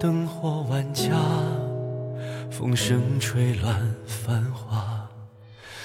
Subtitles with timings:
[0.00, 1.10] 灯火万家，
[2.52, 3.74] 风声吹乱
[4.06, 4.78] 繁华。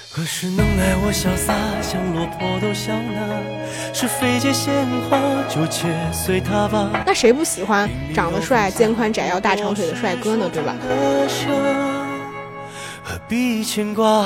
[0.08, 1.52] 何时能爱我潇洒，
[1.82, 3.42] 像落魄都笑纳？
[3.92, 4.38] 是非
[5.10, 7.02] 花，就且随他吧。
[7.04, 10.48] 那谁不喜欢长得帅、肩宽窄腰、大长腿的帅哥呢？
[10.52, 10.76] 对吧？
[13.02, 14.24] 何必牵挂？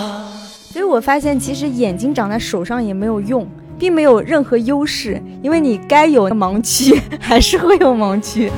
[0.70, 3.48] 所以我发现，其实眼睛长在手上也没有用，
[3.78, 8.52] 并没有任何优势，因为你该有盲区 还是会有盲区。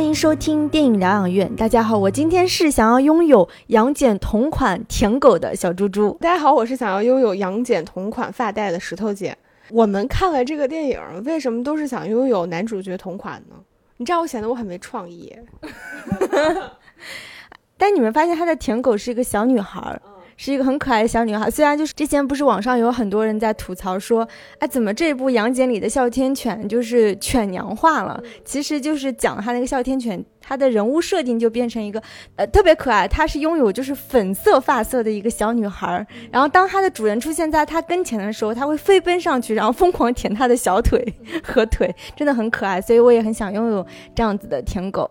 [0.00, 1.54] 欢迎收听电影疗养院。
[1.56, 6.16] 大家好，我今天是想要拥有杨戬同款舔狗的小猪猪。
[6.22, 9.36] 大家好，我是想要拥有杨戬同款发带的石头姐。
[9.68, 13.56] 我们看了这个电影，为什么都是想拥有男主角同款呢？
[13.98, 15.36] 你这样我显得我很没创意。
[17.76, 20.00] 但你们发现他的舔狗是一个小女孩。
[20.42, 24.26] 是一个很可爱的小女孩，虽然就是之前不是网上有很多人在吐槽说，
[24.58, 28.18] 哎，怎么这部《杨戬》里的哮天犬就是犬娘化了？
[28.42, 32.02] 其实就是讲他那个哮天犬，他的人物设定就变成一个
[32.36, 36.06] 呃特别可爱，它是拥有就是粉色发色的一个小女孩。
[36.32, 41.04] 然后当它的主人出现在它跟前的时候，它会飞奔上去，然后疯狂舔它的小腿
[41.44, 42.80] 和腿，真的很可爱。
[42.80, 45.10] 所以我也很想拥有这样子的舔狗。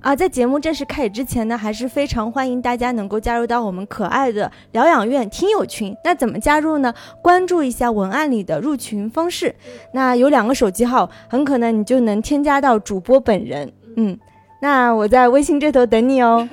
[0.00, 5.94] 啊，在节目正式开始之前呢，还是非常欢迎大家能够加入到我们可爱的疗养院听友群。
[6.02, 6.94] 那怎么加入呢？
[7.22, 9.54] 关注一下文案里的入群方式，
[9.92, 13.70] 那有两个手机号，很可能你就能添加到主播本人。
[13.96, 14.18] 嗯，
[14.62, 16.48] 那我在微信这头等你哦。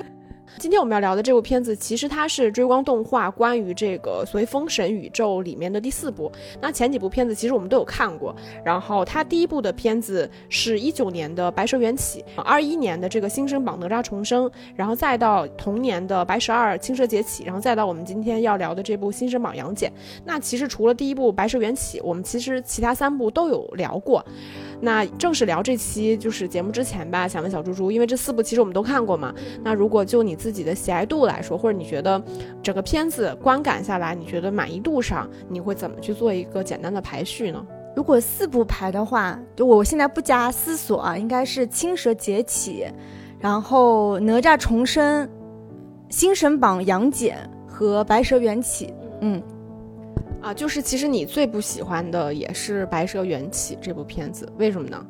[0.58, 6.30] 今天我们要聊的这部片子，其实它是追光动画关于这个所谓封神宇宙里面的第四部。
[6.60, 8.34] 那前几部片子其实我们都有看过。
[8.64, 19.88] 然后它第一部的片子是一九年的《白蛇缘起》，二一年的这个《新生榜哪吒重生》，然后再到同年的《白蛇二青蛇劫起》，然后再到我们今天要聊的这部《新生榜杨戬》。
[20.24, 24.24] 那其实除了第一部《白蛇缘起》，我们其实其他三部都有聊过。
[24.80, 29.34] 那正式聊这期就是节目之前吧，想问小猪猪，因为这四部其实我们都看过嘛。
[29.62, 32.22] 那如果就你自己的喜爱度来说，或者你觉得
[32.62, 37.66] 整个片子观感下来，你觉得满意度上，你会怎么去做一个简单的排序呢？
[37.96, 42.86] 如果四部排的话，就我现在不加思索啊，应该是《青蛇劫起》，
[43.40, 45.26] 然后《哪吒重生》，
[46.08, 47.36] 《新神榜杨戬》
[47.68, 48.86] 和《白蛇缘起》。
[49.22, 49.42] 嗯。
[50.40, 55.04] 啊，就是其实你最不喜欢的也是《白蛇缘起》这部片子，为什么呢？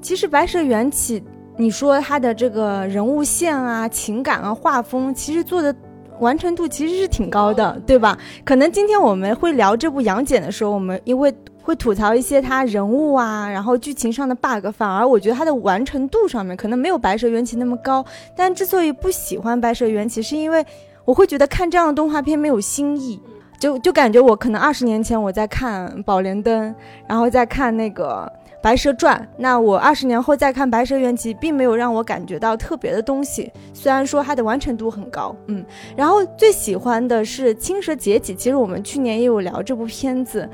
[0.00, 1.20] 其实《白蛇缘起》，
[1.56, 5.74] 你说它的这个人物线啊、情感啊、画风，其实做的
[6.20, 8.18] 完成度其实是挺高的，对吧？
[8.44, 11.32] 可能今天我们会聊这部《杨戬》的时候，我们因为
[11.62, 18.04] 会吐槽一些他人物啊，然后剧情上的 bug，反而我觉得它的完成度上面可能没有《白蛇缘起》那么高。
[18.36, 20.64] 但之所以不喜欢《白蛇缘起》，是因为
[21.04, 23.20] 我会觉得看这样的动画片没有新意。
[23.62, 26.68] 就就感觉我可能二十年前我在看《宝莲灯》，
[27.06, 28.28] 然后再看那个
[28.60, 33.52] 《白蛇传》，那我二十年后再看《白蛇缘起》，并没有让我感觉到特别的东西。
[33.72, 35.64] 虽然说它的完成度很高，嗯，
[35.96, 38.34] 然后最喜欢的是《青蛇劫起》。
[38.36, 40.48] 其实我们去年也有聊这部片子，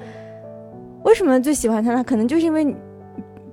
[1.03, 2.05] 为什么最喜欢它呢？
[2.05, 2.77] 可能就是因为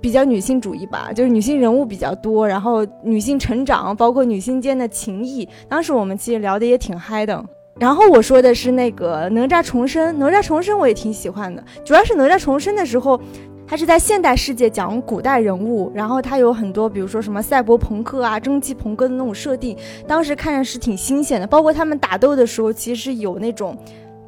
[0.01, 5.47] 比较女性主义吧，就是女性人物比较多，然后女性成长，包括女性间的情谊。
[5.69, 7.41] 当时我们其实聊的也挺嗨的。
[7.77, 13.19] 然后我说的是那个哪吒重生，哪吒重生我也挺喜欢的，主要是哪吒重生的时候，
[13.67, 19.77] 它是在现代世界讲古代人物，然后它有很多，比如说什么赛博朋克啊、蒸汽朋克的那种设定，
[20.07, 23.77] 当时看着是挺新鲜的，包括他们打斗的时候，其实有那种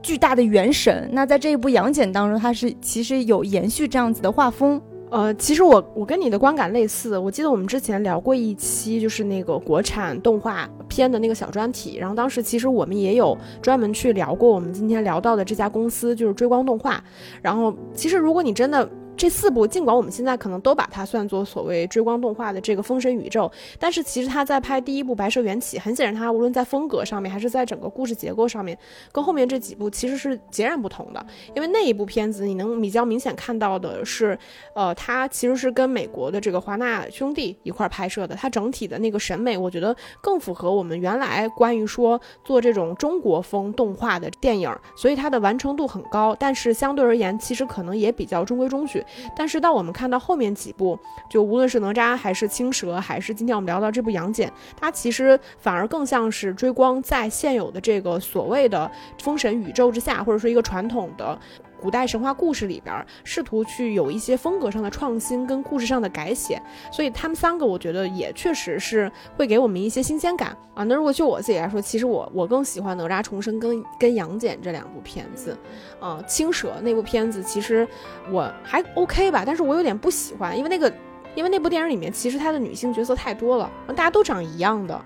[0.02, 1.10] 巨大的元神。
[1.14, 4.82] 那在这一部杨戬当中，它是其实有延续这样子的画风。
[5.10, 17.04] 呃，其实我我跟你的观感类似，我记得我们之前聊过一期，就是那个国产动画片的那个小专题，然后当时其实我们也有专门去聊过我们今天聊到的这家公司，就是追光动画。
[17.42, 18.90] 然后其实如果你真的。
[19.18, 28.78] 这四部，尽管我们现在可能都把它算作所谓追光动画的这个封神宇宙，但是其实他在拍第一部《白蛇缘起》，很显然他无论在风格上面，还是在整个故事结构上面，
[29.12, 31.26] 跟后面这几部其实是截然不同的。
[31.56, 34.38] 因为那一部片子，你能比较明显看到的是，
[34.76, 46.36] 呃，它其实是跟美国的这个华纳兄弟一块拍摄的，它整体的那个审美，我觉得更符合我们原来关于说做这种中国风动画的电影，所以它的完成度很高。
[46.40, 49.04] 但是相对而言，其实可能也比较中规中矩。
[49.36, 50.98] 但是，当我们看到后面几部，
[51.30, 58.90] 就无论是哪吒，还是青蛇，还是今天我们聊到这部杨戬，它其实反而更像是追光在现有的这个所谓的
[59.22, 61.38] 封神宇宙之下，或者说一个传统的。
[61.80, 70.84] 古代神话故事里边，试图去有一些风格上的创新跟故事上的改写，所以他们三个我觉得也确实是会给我们一些新鲜感啊。
[70.84, 75.58] 那如果就我自己来说，其实我我更喜欢哪吒重生跟跟杨戬这两部片子，
[76.00, 77.88] 啊，青蛇那部片子其实
[78.32, 80.92] 我还 OK 吧，但是我有点不喜欢，因为那个
[81.36, 85.00] 因为那部电影里面其实它的女性角色太多了，大家都长一样的，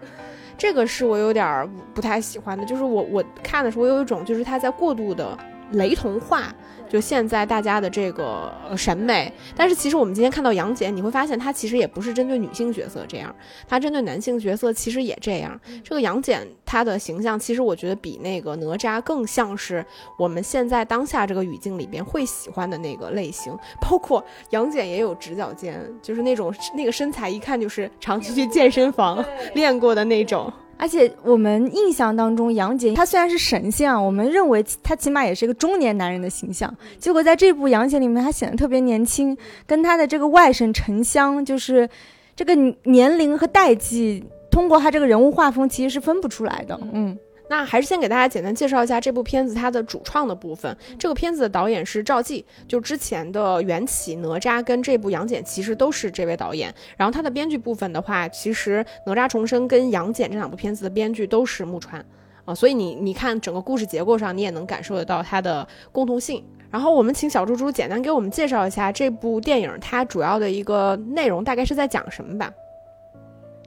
[0.57, 2.63] 这个是我有点不太喜欢的。
[2.65, 5.37] 就是我我看的时候，我有一种就是她在过度的
[5.71, 6.53] 雷同化。
[6.89, 13.33] 就现在大家的这个审美，但是其实我们今天看到杨戬，你会发现他其实也不是针对女性角色这样，
[13.65, 15.57] 他针对男性角色其实也这样。
[15.85, 19.85] 这个杨戬他的形象，其实我觉得比那个哪吒更像是
[20.19, 23.57] 我们现在当下这个语境里边会喜欢的那个类型。
[23.79, 29.23] 包括杨戬也有直角肩，就是那种那个身材一看就是长期去健身房
[29.53, 30.51] 练过的那种。
[30.81, 36.75] 而且我们印象当中，杨戬他虽然是神仙啊，我们认为他起码也是一个中年男人的形象。
[36.97, 39.37] 结果在这部杨戬里面，他显得特别年轻，
[39.67, 41.87] 跟他的这个外甥沉香，就是
[42.35, 42.55] 这个
[42.85, 46.79] 年龄和代际，通过他这个人物画风，其实是分不出来的。
[46.91, 47.15] 嗯。
[47.51, 50.73] 那还是先给大家简单介绍一下这部片子它的主创的部分。
[50.97, 56.73] 这个片子的导演是赵继，就之前的缘起、哪吒跟这部杨戬其实都是这位导演。
[56.95, 62.01] 然后他的编剧部分的话，其实哪吒重生跟杨戬这两部片子的编剧都是木川
[62.45, 66.41] 啊，所以你你看整个故事结构上，你也能感受得到它的共同性。
[66.69, 72.49] 然后我们请小猪猪简单给我们介绍一下这部电影它主要的一个内容大概是在讲什么吧。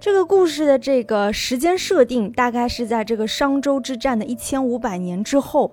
[0.05, 5.73] 这个故事的这个时间设定大概是在这个商周之战的一千五百年之后，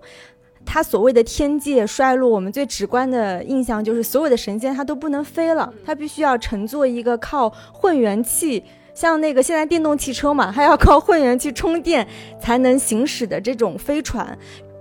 [0.65, 8.63] 他所谓的天界衰落，我们最直观的印象就是所有的神仙他都不能飞了，他必须要乘坐一个靠混元气，
[8.93, 12.07] 像那个现在电动汽车嘛，还要靠混元气充电
[12.39, 14.39] 才能行驶的这种飞船。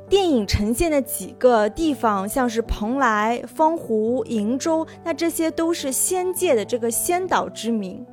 [0.08, 8.06] 电影呈现的几个地方，像是蓬莱、方湖、瀛洲，那这些都是仙界的这个仙岛之名。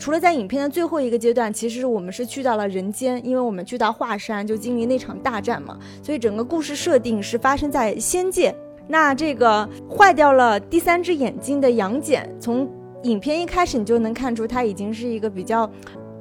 [0.00, 8.52] 除了在影片的最后一个阶段，其实我们是去到了人间，因为我们去到华山就经历那场大战嘛，所以整个故事设定是发生在仙界。
[8.88, 12.66] 那这个坏掉了第三只眼睛的杨戬，从
[13.02, 15.66] 影片一开始你就能看出他已经是一个比较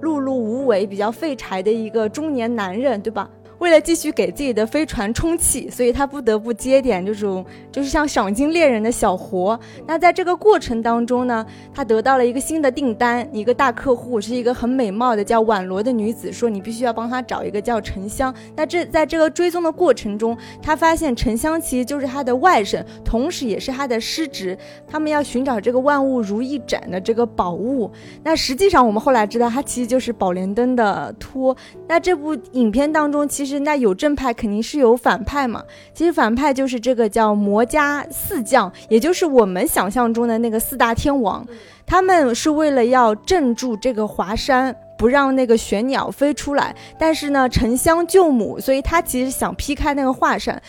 [0.01, 3.29] 碌碌无为、比较废柴的一个中年男人，对吧？
[3.59, 9.59] 为了继续给自己的飞船充气，所以他不得不接点这种就是像赏金猎人的小活。
[9.85, 18.33] 那在这个过程当中呢，他得到了一个新的订单，一个大客户是一个很美貌的叫婉罗的女子，说你必须要帮他找一个叫沉香。
[18.55, 24.57] 那这在这个追踪的过程中，他发现沉香其实就是他的外甥，同时也是他的师侄。
[24.87, 27.91] 他们要寻找这个万物如意盏的这个宝物。
[28.23, 31.55] 那实际上我们后来知道，他其实就是宝莲灯的托。
[31.89, 33.48] 那这部影片当中，其实。
[33.49, 35.63] 是那有正派，肯定是有反派嘛。
[35.93, 41.45] 其实反派就是这个叫魔家四将，也就是我们想象中的那个四大天王。
[41.85, 46.75] 他们是为了要镇住这个华山，不让那个玄鸟飞出来。
[46.99, 50.61] 但是呢，沉香救母，所以他其实想劈开那个华山，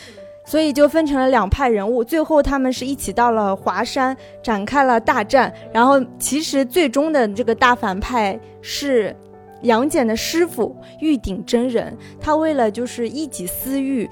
[0.47, 2.03] 所以就分成了两派人物。
[2.03, 5.53] 最后他们是一起到了华山，展开了大战。
[5.73, 9.15] 然后其实最终的这个大反派是。
[9.63, 14.09] 杨戬的师傅玉鼎真人，他为了就是一己私欲，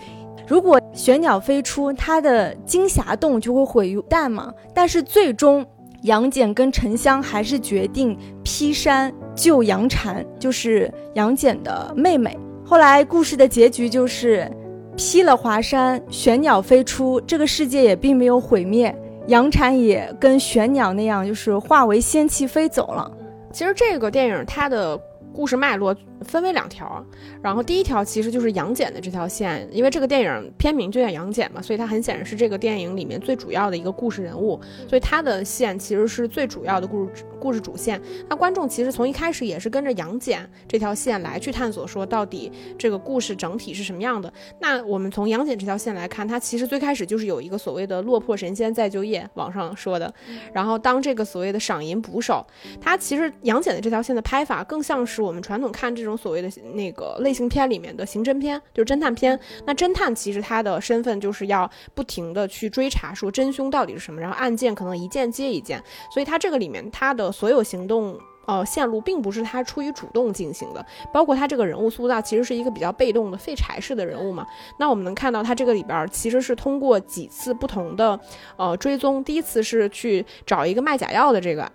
[0.47, 4.53] 如果玄鸟飞出，他的金霞洞就会毁于旦嘛。
[4.75, 5.65] 但是最终，
[6.03, 12.37] 杨戬跟沉香还是决定劈山救杨婵，就是杨戬的妹妹。
[12.65, 14.51] 后来故事的结局就是
[14.97, 18.95] 劈了华山，玄鸟飞出，这个世界也并没有毁灭，
[19.29, 23.11] 杨婵也跟玄鸟那样，就是化为仙气飞走了。
[23.53, 25.01] 其实这个电影它的。
[25.39, 27.05] 故事脉络分为两条，
[27.43, 38.01] 然后第一条其实就是杨戬的这条线，因为这个电影片名就叫杨戬嘛，所以他很显然是这个电影里面最主要的一个故事人物，所以他的线其实是最主要的故事故事主线。
[38.29, 44.33] 那观众其实从一开始也是跟着杨戬这条线来去探索，说到底这个故事整体是什么样的。
[44.61, 50.13] 那我们从杨戬这条线来看，他其实最开始就是有一个所谓的落魄神仙再就业，网上说的，
[50.53, 52.45] 然后当这个所谓的赏银捕手，
[52.81, 55.19] 他其实杨戬的这条线的拍法更像是。
[55.29, 59.39] 我们传统看这种所谓的那个类型片里面的刑侦片，就是侦探片。
[59.67, 65.83] 那侦探其实他的身份就是要不停的去追查，说真凶到底是什么，然后案件可能一件接一件。
[66.13, 70.85] 所以他这个里面他的所有行动，呃，线路并不是他出于主动进行的。
[71.13, 74.47] 包括他这个人物塑造，其实是一个比较被动的废柴式的人物嘛。
[74.79, 78.19] 那我们能看到他这个里边其实是通过几次不同的
[78.57, 81.71] 呃追踪，第一次是去找一个卖假药的这个。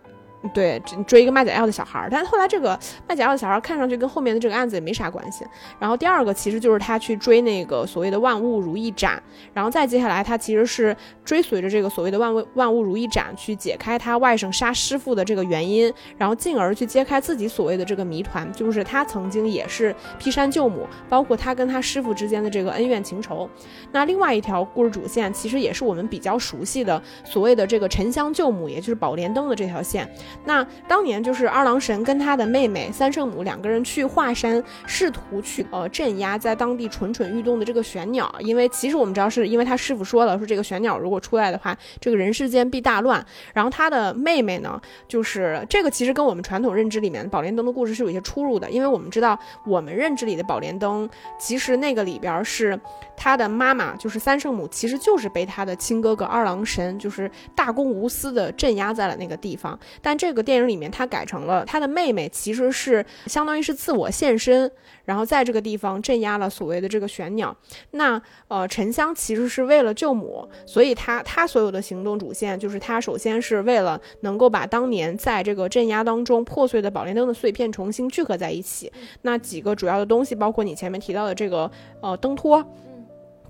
[0.53, 5.45] 对，追一个卖假药的小孩儿，但是后来这个卖假药的小孩儿看上去跟后面的这个案子也没啥关系。
[5.79, 9.21] 然后第二个其实就是他去追那个所谓的万物如意斩，
[9.53, 23.49] 然后再接下来他其实是追随着这个所谓的万物万物如意斩去解开他外甥杀师傅的这个原因，然后进而去揭开自己所谓的这个谜团，就是他曾经也是劈山救母，包括他跟他师傅之间的这个恩怨情仇。
[23.93, 30.05] 那另外一条故事主线其实也是我们比较熟悉的所谓的这个沉香救母，也就是宝莲灯的这条线。
[30.45, 43.23] 那当年就是二郎神跟他的妹妹三圣母两个人去华山，试图去呃镇压在当地蠢蠢欲动的这个玄鸟，因为其实我们知道是因为他师傅说了，说这个玄鸟如果出来的话，这个人世间必大乱。
[43.53, 51.09] 然后他的妹妹呢，就是这个其实跟我们传统认知里面宝莲灯的故事是有一些出入的，因为我们知道我们认知里的宝莲灯，
[51.39, 52.79] 其实那个里边是
[53.15, 59.77] 他的妈妈，就是三圣母，其实就是被他的亲哥哥二郎神，就是大公无私的镇压在了那个地方。
[60.01, 64.71] 但这个电影里面，他改成了他的妹妹，其实是相当于是自我献身，
[65.03, 67.53] 然后在这个地方镇压了所谓的这个玄鸟。
[67.91, 78.89] 那呃，沉香其实是为了救母，所以他他所有的行动主线就是他首先是为了能够把当年在这个镇压当中破碎的宝莲灯的碎片重新聚合在一起。
[79.23, 82.65] 那几个主要的东西，包括你前面提到的这个呃灯托。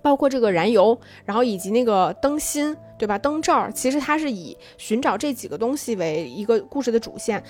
[0.04, 0.96] 包括这个燃油，
[1.26, 3.18] 然后以及那个灯芯，对吧？
[3.18, 7.42] 灯罩，其实它是以寻找这几个东西为一个故事的主线。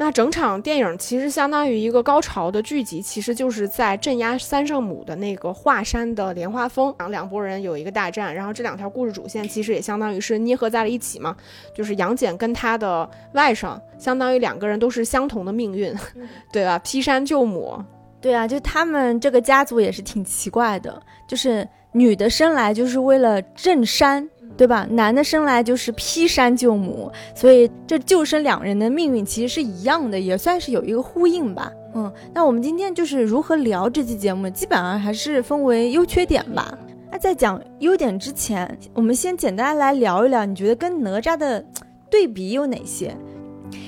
[0.00, 11.36] 那整场电影其实相当于一个高潮的聚集，其实就是在镇压三圣母的那个华山的莲花峰，然后两拨人有一个大战，然后这两条故事主线其实也相当于是捏合在了一起嘛，
[11.74, 15.92] 就是杨戬跟他的外甥，相当于两个人都是相同的命运，
[16.52, 16.78] 对吧？
[16.78, 17.76] 劈山救母，
[18.20, 24.28] 对啊，就他们这个家族也是挺奇怪的，就是女的生来就是为了镇山。
[24.56, 24.84] 对吧？
[24.90, 31.70] 男的生来就是劈山救母，所以这救生两人的命运其实是一样的，也算是有一个呼应吧。
[31.94, 36.76] 嗯，那我们今天就是如何聊这期节目，基本上还是分为优缺点吧。
[37.12, 41.64] 那在讲优点之前，我们先简单来聊一聊，你觉得跟哪吒的
[42.10, 43.16] 对比有哪些？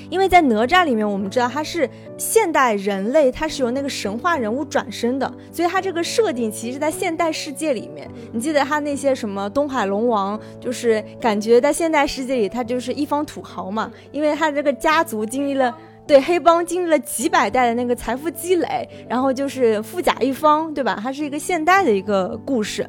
[0.09, 20.99] 因为在哪吒里面，我们知道他是现代人类，他是由那个神话人物转生的，所以他这个设定其实，在现代世界里面，你记得他那些什么东海龙王，就是感觉在现代世界里，他就是一方土豪嘛，因为他这个家族经历了对黑帮经历了几百代的那个财富积累，然后就是富甲一方，对吧？
[21.01, 22.87] 它是一个现代的一个故事。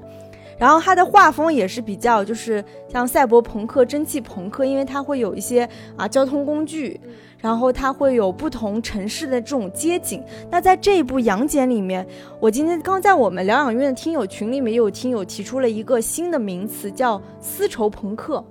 [0.62, 7.00] 然后它的画风也是比较，就是像赛博朋克、蒸汽朋克，因为它会有一些啊交通工具，
[7.40, 10.23] 然后它会有不同城市的这种街景。
[10.49, 12.07] 那在这一部《杨戬》里面，
[12.38, 18.45] 我今天刚在我们疗养院的听友群里面，有听友提出了一个新的名词，叫丝绸朋克。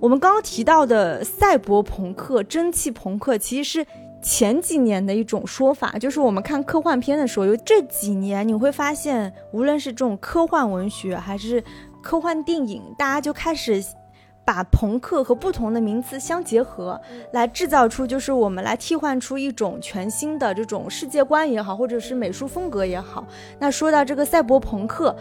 [0.00, 3.86] 我们刚刚提到的赛博朋克、蒸汽朋克，其实是。
[4.20, 11.62] 前几年的一种说法，就是我们看科幻片的时候，有这几年你会发现，无论是这种科幻文学还是
[12.02, 13.84] 科幻电影，大家就开始
[14.44, 17.00] 把朋克和不同的名词相结合，
[17.32, 23.26] 来制造出就是我们来替换出一种全新的这种世界观也好，或者是美术风格也好。
[23.58, 25.14] 那说到这个赛博朋克。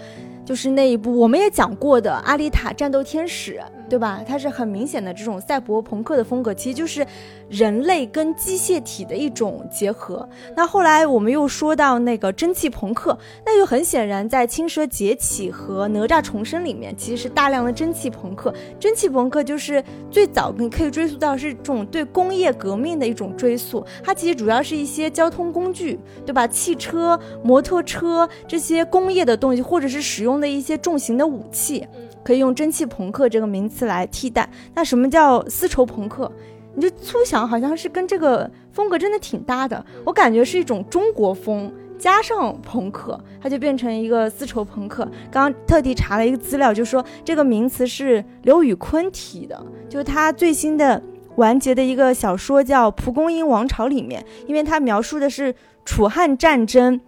[0.48, 4.24] 就是那一部我们也讲过的《阿丽塔：战斗天使》，对吧？
[4.26, 7.06] 它是很明显的这种赛博朋克的风格，其实就是
[7.50, 10.28] 人类跟机械体的一种结合。
[10.56, 18.54] 那后来我们又说到那个蒸汽朋克，那就很显然在《青蛇劫起》和《哪吒重生》里面，其实是大量的蒸汽朋克。
[18.80, 26.48] 蒸汽朋克就是最早你可以追溯到是这种对工业革命的一种追溯，它其实主要是一些交通工具，对吧？
[26.48, 30.38] 汽车、摩托车这些工业的东西，或者是使用。
[30.38, 31.84] 的一些重型的武器，
[32.28, 34.50] 可以用蒸汽朋克这个名词来替代。
[34.74, 36.30] 那什么叫丝绸朋克？
[36.76, 39.86] 你就粗想，好像是跟这个风格真的挺搭的。
[40.04, 45.10] 我感觉是一种中国风加上朋克，它就变成一个丝绸朋克。
[45.32, 51.02] 刚刚特地查了一个资料，就说这个名词是刘宇坤提的，就是他最新的
[51.38, 55.56] 完结的一个小说叫《蒲公英王朝》里面，因为它描述的是
[55.86, 57.00] 楚汉战争。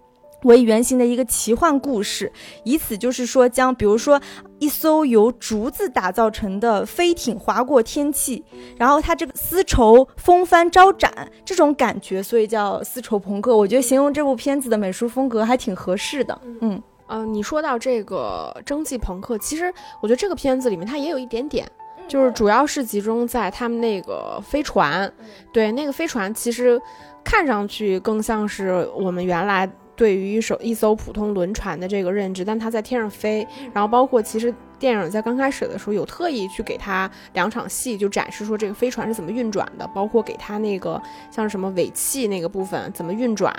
[0.44, 2.32] 为原型的一个奇幻故事，
[2.64, 4.18] 以此就是说，将比如说
[4.60, 8.44] 一艘由竹子打造成的飞艇划过天际，
[8.76, 11.10] 然后它这个丝绸风帆招展
[11.44, 13.56] 这种感觉，所以叫丝绸朋克。
[13.56, 16.38] 我觉得形容这部片子的美术风格还挺合适的。
[16.60, 21.66] 嗯嗯，你说到这个蒸汽朋克，其实我觉得这个片子里面它也有一点点，
[22.06, 25.10] 就是主要是集中在他们那个飞船，
[25.52, 26.80] 对那个飞船其实
[27.24, 29.68] 看上去更像是我们原来。
[30.00, 40.98] 对于一艘一艘普通轮船的这个认知，但它在天上飞，然后包括其实电影在刚开始的时候有特意去给他两场戏，就展示说这个飞船是怎么运转的，包括给他那个
[41.30, 43.54] 像什么尾气那个部分怎么运转，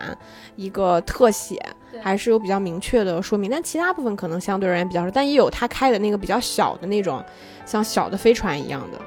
[0.55, 1.63] 一个特写
[2.01, 3.47] 还是有比较明确的说明。
[3.47, 7.23] 但其他部分可能相对而言比较少，但也有他开的那个比较小的那种
[7.67, 8.99] 像小的飞船一样的。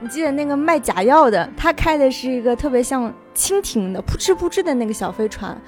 [0.00, 5.60] 你记得那个卖假药的，他开的是一个特别像蜻蜓的扑哧扑哧的那个小飞船。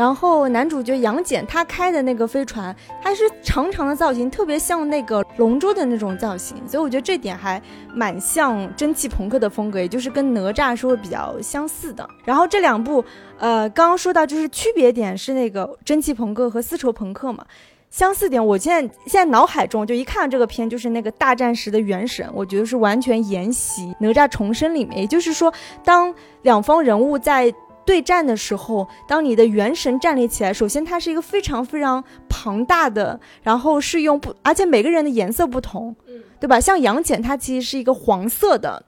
[0.00, 7.60] 然后男主角杨戬他开的那个飞船，它是长长的造型，特别像那个龙舟的那种造型，所以我觉得这点还
[7.94, 12.08] 蛮像蒸汽朋克的风格，也就是跟哪吒是会比较相似的。
[12.24, 13.04] 然后这两部，
[13.38, 17.44] 呃，刚刚说到就是区别点是那个蒸汽朋克和丝绸朋克嘛。
[17.90, 25.00] 相似点，我现在现在脑海中就一看到这个片，就是那个大战时的原神，我觉得是完全沿袭哪吒重生里面。
[25.00, 25.52] 也就是说，
[25.84, 27.52] 当两方人物在
[27.84, 35.96] 对战的时候，当你的元神站立起来，首先它是一个非常非常庞大的，然后是用不，而且每个人的颜色不同，
[36.38, 36.60] 对吧？
[36.60, 38.84] 像杨戬，它其实是一个黄色的，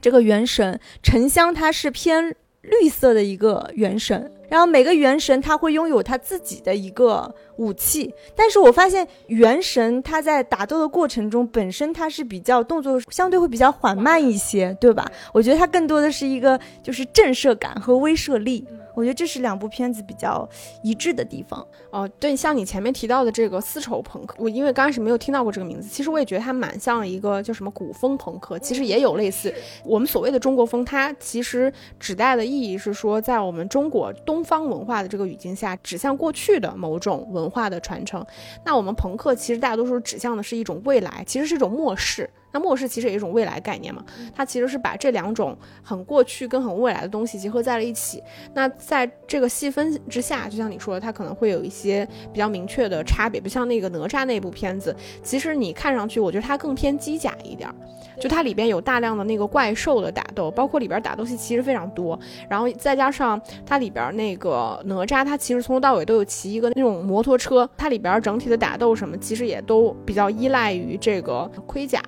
[0.00, 2.34] 这个元神；沉香它是偏
[2.68, 4.30] 绿色的一个元神。
[4.48, 15.06] 然后每个元神他会拥有他自己的一个武器，但是我发现元神他在打斗的过程中本身他是比较动作相对会比较缓慢一些，对吧？
[15.34, 18.66] 我觉得它更多的是一个就是震慑感和威慑力。
[18.94, 20.48] 我觉得这是两部片子比较
[20.82, 22.08] 一致的地方哦。
[22.20, 29.52] 对，像你前面提到的这个丝绸朋克，我因为刚开始没有听到过这个名字，其实我也觉得它蛮像一个叫什么古风朋克，其实也有类似
[29.84, 38.24] 我们所谓的中国风，它其实指代的意义是说，在我们中国东方文化的这个语境下，指向过去的某种文化的传承。
[38.64, 42.28] 那我们朋克其实大多数指向的是一种未来，其实是一种末世。
[42.50, 44.02] 那末世其实也是一种未来概念嘛，
[44.34, 48.22] 它其实是把这两种很过去跟很未来的东西结合在了一起。
[48.54, 57.74] 那在这个细分之下，就像你说的，它可能会有一些些比较明确的差别，不像那个哪吒那部片子，其实你看上去，我觉得它更偏机甲一点儿。
[58.20, 62.18] 就它里边有大量的那个怪兽的打斗，包括里边打斗戏其实非常多，
[62.50, 72.02] 然后再加上它里边那个哪吒，它其实从头到尾都有骑一个那种摩托车，它里边整体的打斗什么，其实也都比较依赖于这个盔甲，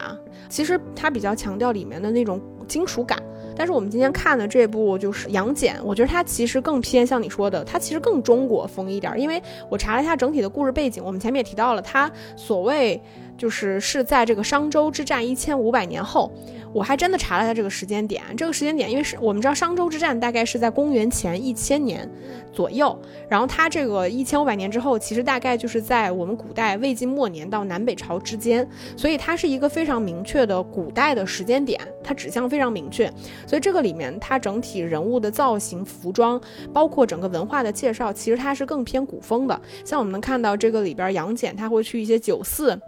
[0.48, 3.16] 其实它比较强调里面的那种金属感。
[3.60, 9.38] 但是我们今天看的这部就是杨戬，我觉得它其实更偏向你说的，它其实更中国风一点，因为
[9.68, 12.98] 我查了一下整体的故事背景，我们前面也提到了，它所谓。
[13.40, 16.30] 就是是在这个商周之战一千五百年后，
[16.72, 18.22] 我还真的查了一下这个时间点。
[18.36, 22.08] 这个时间点，因为是我们知道商周之战大概是在公元前一千年
[22.52, 22.96] 左右，
[23.28, 33.12] 然后它这个一千五百年之后，其实大概就是在我们古代魏晋末年到南北朝之间，所以它是一个非常明确的古代的时间点，它指向非常明确。
[33.46, 36.40] 所以这个里面它整体人物的造型、服装，
[36.72, 39.60] 包括整个文化的介绍，其实它是更偏古风的。
[39.84, 42.78] 像我们能看到这个里边杨戬，他会去一些酒肆。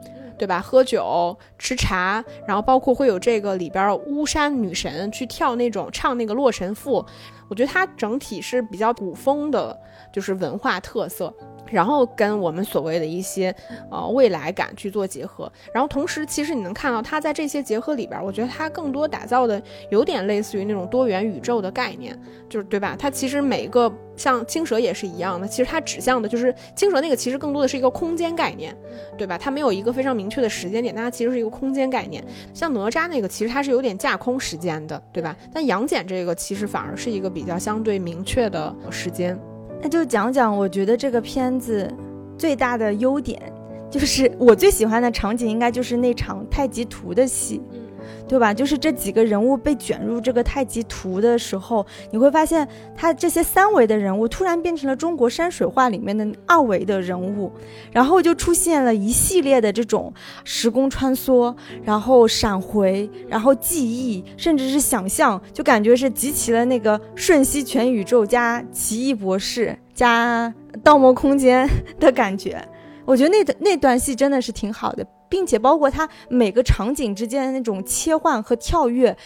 [0.42, 0.60] 对吧？
[0.60, 7.00] 喝酒吃茶，然后包括会有这个里边巫山女神去跳那种唱那个《洛神赋》，
[7.48, 9.78] 我觉得它整体是比较古风的，
[10.12, 11.32] 就是文化特色。
[11.72, 13.54] 然后跟我们所谓的一些
[13.90, 22.16] 呃未来感去做结合，然后同时其实你能看到它在这些结合里边，我觉得它更多打造的有点类似于那种多元宇宙的概念，
[22.48, 22.94] 就是对吧？
[22.98, 28.76] 它其实每一个像青蛇也是一样的，其实它指向的就是青蛇那个其实更多的是一个空间概念，
[29.16, 29.38] 对吧？
[29.38, 32.22] 它没有一个非常明确的时间点，但它其实是一个空间概念。
[32.52, 35.34] 像哪吒那个其实它是有点架空时间的，对吧？
[35.52, 39.38] 但杨戬这个其实反而是一个比较相对明确的时间。
[39.82, 41.92] 那就讲讲，我觉得这个片子
[42.38, 43.52] 最大的优点，
[43.90, 47.60] 就是我最喜欢的场景，应该就是那场太极图的戏。
[48.28, 48.54] 对吧？
[48.54, 57.52] 就是这几个人物被卷入这个太极图的时候，你会发现，他这些三维的人物突然变成了中国山水画里面的二维的人物，
[57.90, 60.12] 然后就出现了一系列的这种
[60.44, 61.54] 时空穿梭，
[61.84, 71.68] 然后闪回，然后记忆，甚至是想象，就感觉是集齐了那个瞬息全宇宙加奇异博士加盗梦空间
[72.00, 72.62] 的感觉。
[73.04, 75.04] 我觉得那段那段戏真的是挺好的。
[75.32, 79.16] 并且包括它每个场景之间的那种切换和跳跃，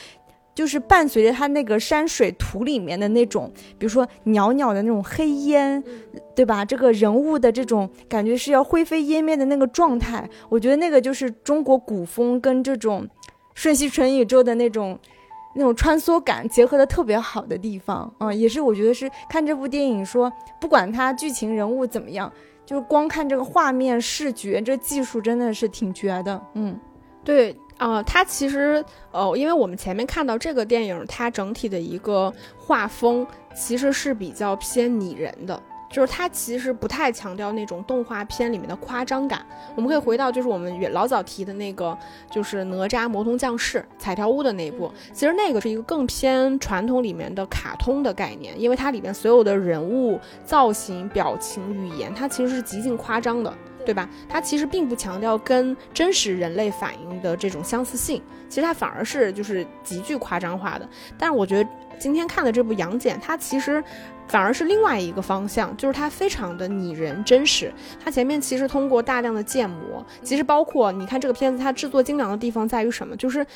[0.55, 5.83] 就是伴随着它那个山水图里面的那种，比如说袅袅的那种黑烟，
[6.37, 6.65] 对吧？
[6.65, 13.05] 这个人物的这种感觉是要灰飞烟灭的那个状态，我觉得那个就是中国古风跟这种
[13.55, 14.97] 瞬息全宇宙的那种
[15.57, 22.33] 那种穿梭感结合的特别好的地方啊，也是我觉得是看这部电影说，不管它剧情人物怎么样。
[22.67, 26.39] 就是光看这个画面视觉，这技术真的是挺绝的。
[26.55, 26.79] 嗯，
[27.25, 35.63] 对啊，它其实呃，因为我们前面看到这个电影，它整体的一个画风其实是比较偏拟人的。
[35.91, 39.45] 就是它其实不太强调那种动画片里面的夸张感。
[39.75, 41.97] 我们可以回到就是我们老早提的那个，
[42.31, 44.91] 就是哪吒魔童降世彩条屋的那部。
[45.13, 53.53] 其实那个是一个更偏传统里面的卡通的概念，因为它里面所有的人物造型、表情、语言，它其实是极尽夸张的。
[53.87, 54.07] 对吧？
[54.29, 60.87] 它其实并不强调跟真实人类反应的这种相似性，其实它反而是就是极具夸张化的。
[61.17, 63.83] 但是我觉得今天看的这部《杨戬》，它其实
[64.27, 67.73] 反而是另外一个方向，就是它非常的拟人真实。
[68.05, 73.17] 它前面其实通过大量的建模，其实包括你看这个片子，它制作精良的地方在于什么？
[73.17, 73.47] 就是。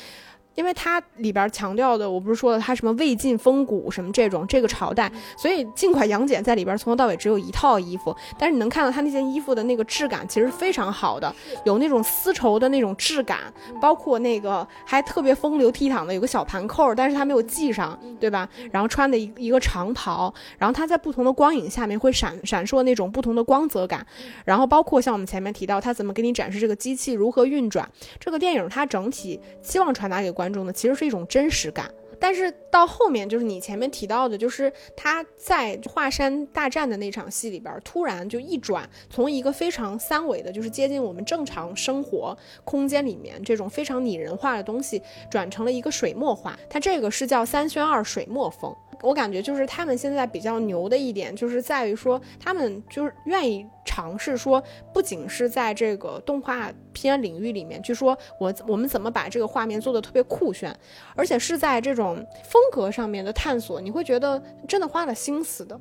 [0.55, 11.33] 因为它里边强调的，我不是说了它什么魏晋风骨什么这种这个朝代，所以尽管杨戬在里边从头到尾只有一套衣服，但是你能看到他那件衣服的那个质感其实非常好的，
[11.63, 13.39] 有那种丝绸的那种质感，
[13.79, 18.49] 包括那个还特别风流倜傥的有个小盘扣，但是他没有系上，对吧？
[18.71, 24.05] 然后穿的一一个长袍，然后他在不同的光影下面会闪闪烁那种不同的光泽感，
[24.43, 30.31] 然后包括像我们前面提到他怎么给你展示这个机器如何运转，这个电影它整体希望传达给。
[30.41, 31.87] 观众的其实是一种真实感，
[32.19, 44.99] 但是到后面就是你前面提到的，就是他在华山大战的那场戏里边，突然就一转，从一个非常三维的，就是接近我们正常生活空间里面这种非常拟人化的东西，
[45.29, 46.57] 转成了一个水墨画。
[46.67, 48.75] 它这个是叫三宣二水墨风。
[49.01, 54.61] 我感觉就是他们现在比较牛的一点，就是在于说他们就是愿意尝试说，
[54.93, 60.75] 不仅是在这个动画片领域里面据说，我我们怎么把这个画面做的特别酷炫，
[61.15, 65.79] 而且是在这种风格上面的探索，你会觉得真的花了心思的。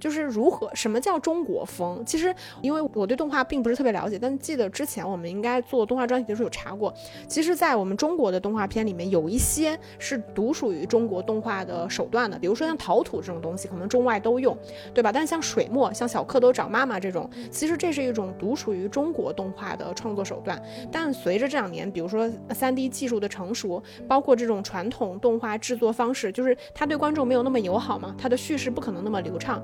[0.00, 2.02] 就是如何什么叫中国风？
[2.04, 6.92] 其实因为我对动画并不是特别了解，但记得之前我们应该做动画专题的时候有查过。
[7.28, 14.56] 其实，在我们中国的动画片里面，有一些是独属于中国动画的手段的，比如说像陶土这种东西，可能中外都用，
[14.94, 15.12] 对吧？
[15.12, 20.60] 但像水墨、像小蝌蚪找妈妈这种，其实这是一种独属于中国动画的创作手段。
[20.90, 29.62] 但随着这两年，比如说三 D 技术的成熟，包括这种传统动画制作方式，就是它对观众没有那么友好嘛，它的叙事不可能那么流畅。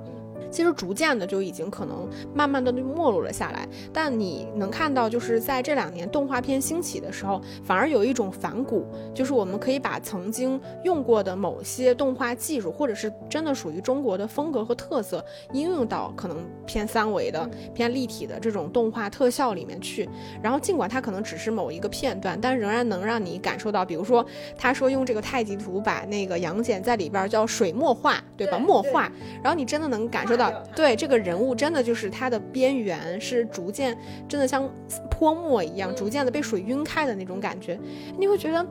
[0.51, 20.09] 其实逐渐的就已经可能慢慢的就没落了下来，但你能看到，就是在这两年动画片兴起的时候，反而有一种反骨，就是我们可以把曾经用过的某些动画技术，或者是真的属于中国的风格和特色，应用到可能偏三维的、偏立体的这种动画特效里面去。
[20.43, 24.25] 然后尽管它可能只是某一个片段，但仍然能让你感受到，比如说
[24.57, 28.59] 他说用这个太极图把那个杨戬在里边叫水墨画，对吧？
[28.59, 29.11] 墨画，
[29.43, 30.37] 然后你真的能感受。
[30.37, 33.97] 到对这个人物，真的就是他的边缘是逐渐，
[34.29, 34.69] 真的像
[35.11, 37.79] 泼墨一样，逐渐的被水晕开的那种感觉，
[38.19, 38.67] 你会觉得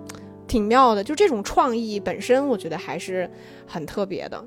[0.48, 1.04] 挺妙的。
[1.04, 3.30] 就这种创意本身，我觉得还是
[3.65, 4.44] 很特别的。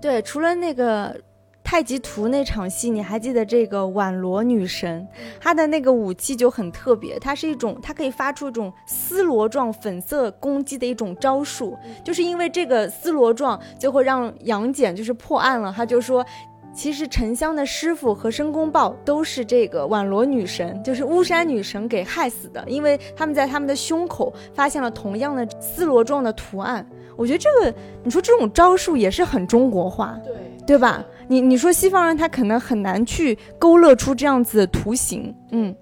[0.00, 1.20] 对，除了那个。
[1.66, 5.04] 太极图那场戏，你还记得这个宛罗女神，
[5.40, 15.74] 她的那个武器就很特别，它是一种，它可以发出一种丝罗状粉色攻击的一种招数，就是因为这个丝罗状，就会让杨戬就是破案了。
[15.76, 16.24] 他就说，
[16.72, 26.86] 其实沉香的师傅和申公豹都是这个宛罗女神，就是巫山女神给害死的，因为他们在他们的胸口发现了同样的丝罗状的图案。
[27.16, 27.74] 我觉得这个，
[28.04, 31.04] 你说这种招数也是很中国化，对对吧？
[31.28, 35.74] 你你说西方人他可能很难去勾勒出这样子的图形，嗯，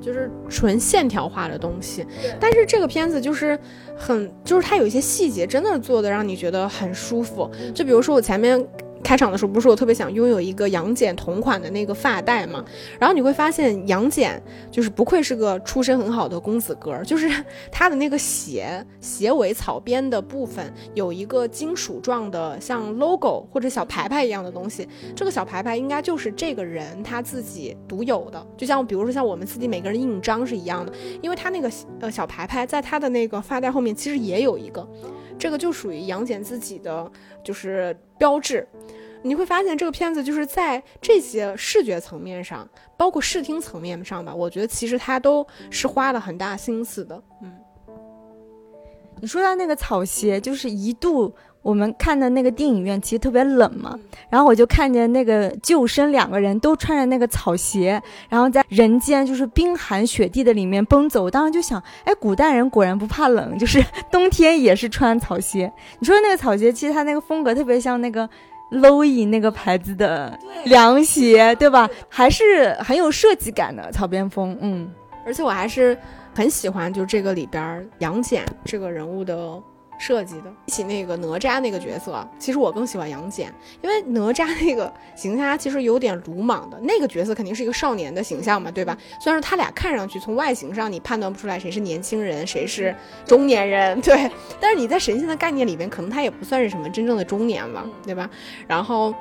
[0.00, 2.06] 就是纯线条化的东西。
[2.38, 3.58] 但是这个片子就是
[3.96, 7.50] 很，就是它有一些细节真的做的让你觉得很舒服。
[7.74, 8.66] 就比如说我前面。
[9.02, 12.64] 开场的时候不是我特别想拥有一个杨戬同款的那个发带嘛？
[12.98, 17.28] 然后你会发现杨戬就是不愧是个出身很好的公子哥，就是
[17.72, 24.86] 他的那个鞋鞋尾草编的部分有一个金属状的像 logo 或者小牌牌一样的东西，
[25.16, 34.86] 这个小牌牌应该就是这个人他自己独有的，就像比如说像我们自己每个人印章是一样的，因为他那个呃小牌牌在他的那个发带后面其实也有一个。
[35.40, 37.10] 这个就属于杨戬自己的，
[37.42, 38.68] 就是标志。
[39.22, 47.22] 你会发现这个片子就是在这些视觉层面上，包括视听层面上吧，我觉得其实他都是花了很大心思的。
[47.42, 47.52] 嗯，
[49.20, 51.34] 你说到那个草鞋，就是一度。
[51.62, 53.98] 我们看的那个电影院其实特别冷嘛，
[54.30, 61.24] 然后我就看见那个救生两个人都穿着那个草鞋，然后在人间就是冰寒雪地的里面奔走。
[61.24, 65.70] 我当时就想，哎，古代人果然不怕冷，就是冬天也是穿草鞋。
[65.98, 68.26] 你说那个草鞋，其实它那个风格特别像那个
[68.72, 71.88] Loewe 那个牌子的凉鞋，对吧？
[72.08, 74.56] 还是很有设计感的草边风。
[74.62, 74.90] 嗯，
[75.26, 75.96] 而且我还是
[76.34, 79.62] 很喜欢，就这个里边杨戬这个人物的。
[80.00, 88.96] 设计的比起那个哪吒那个角色，其实我更喜欢杨戬，因为哪吒那个形象其实有点鲁莽的，那个角色肯定是一个少年的形象嘛，对吧？
[89.20, 98.28] 虽然说他俩看上去从外形上你判断不出来谁是年轻人，谁是中年人， 对，但是你在神仙的概念里面，可能他也不算是什么真正的中年了，对吧？
[98.66, 99.14] 然后。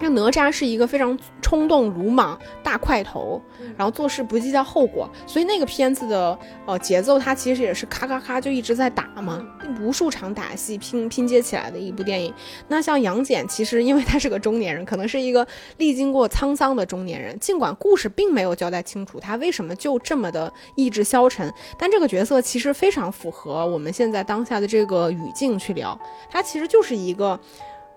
[0.00, 3.40] 那哪吒是一个非常冲动、鲁莽、大块头，
[3.76, 9.44] 然后做事不计较后果，所以那个片子的呃节奏，它其实也是咔咔咔就一直在打嘛，
[9.80, 12.32] 无数场打戏拼拼接起来的一部电影。
[12.68, 15.46] 那像杨戬，其实因为他是个中年人，可能是一个
[15.78, 25.98] 历经过沧桑的中年人，尽管故事并没有交代清楚他为什么就这么的意志消沉，但这个角色其实非常符合我们现在当下的这个语境去聊，
[26.30, 27.38] 他其实就是一个。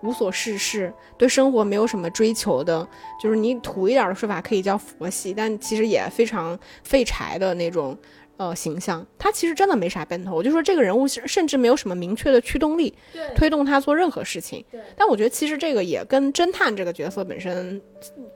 [0.02, 2.86] 无所事事，对生活没有什么追求的，
[3.20, 7.96] 就是你土一点的说法可以叫佛系，但其实也非常废柴的那种
[8.36, 9.06] 呃形象。
[9.16, 12.92] 他其实真的没啥奔头，我就说这个人物甚至没有什么明确的驱动力，
[13.36, 14.64] 推动他做任何事情。
[14.96, 17.80] 但我觉得其实这个也跟侦探这个角色本身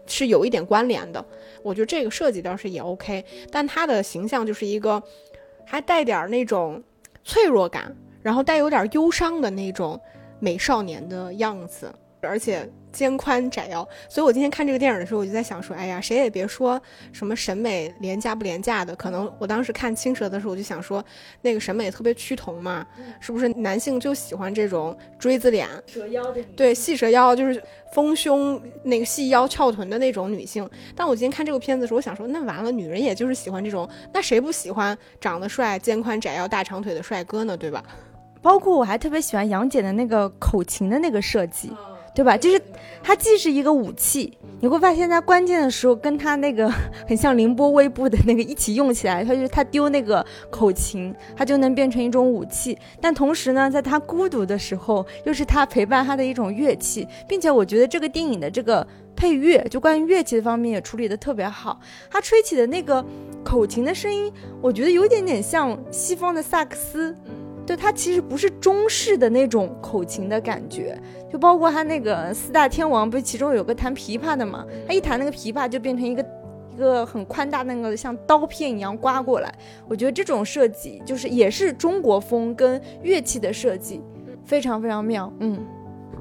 [0.07, 1.25] 是有一点关联的。
[1.65, 5.03] 我觉得这个设计倒是也 OK，但他的形象就是一个
[5.65, 6.81] 还带点那种
[7.25, 10.01] 脆弱感，然后带有点忧伤的那种。
[10.39, 16.81] 美少年的样子，而且肩宽窄腰，所以我今天看这个电影的时候，我就在想说，哎呀，谁也别说
[17.13, 21.05] 什么审美廉价不廉价的，可能我当时看青蛇的时候，我就想说，
[21.43, 22.87] 那个审美特别趋同嘛，
[23.21, 26.43] 是不是男性就喜欢这种锥子脸、蛇腰的？
[26.57, 30.69] 对，细蛇腰就是丰胸、那个细腰翘臀的那种女性。
[30.97, 37.55] 但我今天看这个片子的时候，我想说，那完了，女人也就是喜欢这种，那谁不喜欢长得帅、肩宽窄腰、大长腿的帅哥呢？
[37.55, 37.85] 对吧？
[38.43, 41.71] 包括我还特别喜欢杨戬的那个口琴的那个设计，
[42.15, 42.37] 对吧？
[42.37, 42.61] 就是
[43.03, 46.73] 它既是一个武器，你会发现在关键的时候跟他那个
[47.07, 52.77] 很像凌波微步的那个一起用起来，他就是他丢那个口琴，它就能变成一种武器。
[53.01, 61.79] 但同时呢，在他孤独的时候，又是他陪伴他的一种乐器，并且我觉得这个电影的这个配乐，就关于乐器的方面也处理的特别好。
[62.11, 63.05] 他吹起的那个
[63.45, 67.15] 口琴的声音，我觉得有点点像西方的萨克斯。
[67.67, 70.97] 对它其实不是中式的那种口琴的感觉，
[71.31, 74.65] 就包括它那个四大天王，不是其中有个弹琵琶的嘛？
[74.87, 76.25] 他一弹那个琵琶就变成一个
[76.73, 79.53] 一个很宽大那个像刀片一样刮过来。
[79.89, 84.01] 我觉得这种设计就是也是中国风跟乐器的设计，
[84.45, 85.33] 非常非常妙。
[85.41, 85.59] 嗯。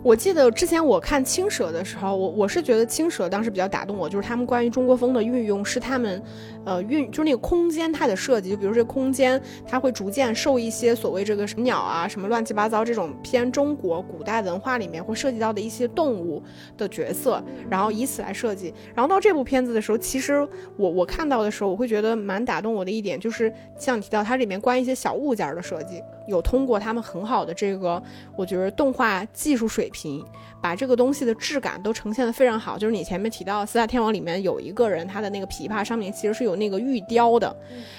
[0.06, 6.22] 我记得之前我看青蛇的时候，我我是觉得青蛇当时比较打动我，就是他们关于中国风的运用是他们，
[6.64, 16.40] 呃运就是那个空间它的设计，就比如这空间它会逐渐受一些所谓这个什么鸟啊什么乱七八糟这种偏中国古代文化里面会涉及到的一些动物
[16.78, 18.72] 的角色，然后以此来设计。
[18.94, 26.00] 然后到这部片子的时候，其实我我看到的时候，我会觉得蛮打动我的一点就是像提到它里面关于一些小物件的设计。
[26.28, 28.02] 有通过他们很好的这个，
[28.36, 30.26] 我觉得动画技术水平，
[30.66, 32.76] 把这个东西的质感都呈现的非常好。
[32.76, 37.56] 就是你前面提到四大天王里面有一个人，他的那个琵琶上面其实是有那个玉雕的，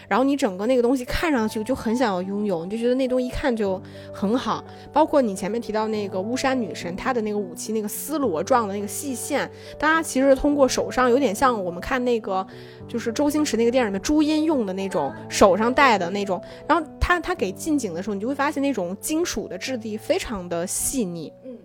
[0.09, 3.81] 然后你整个那个东西看上去就很想要拥有，你就觉得那东西一看就
[4.12, 4.64] 很好。
[4.92, 9.48] 包括你前面提到那个巫山女神，她的那个武器那个丝罗状的那个细线，
[9.79, 12.44] 大家其实通过手上有点像我们看那个。
[12.88, 21.59] 就是周星驰那个电影里面朱茵用的那种手上戴的那种，然后他他给近景的时候，你就会发现那种金属的质地非常的细腻，嗯，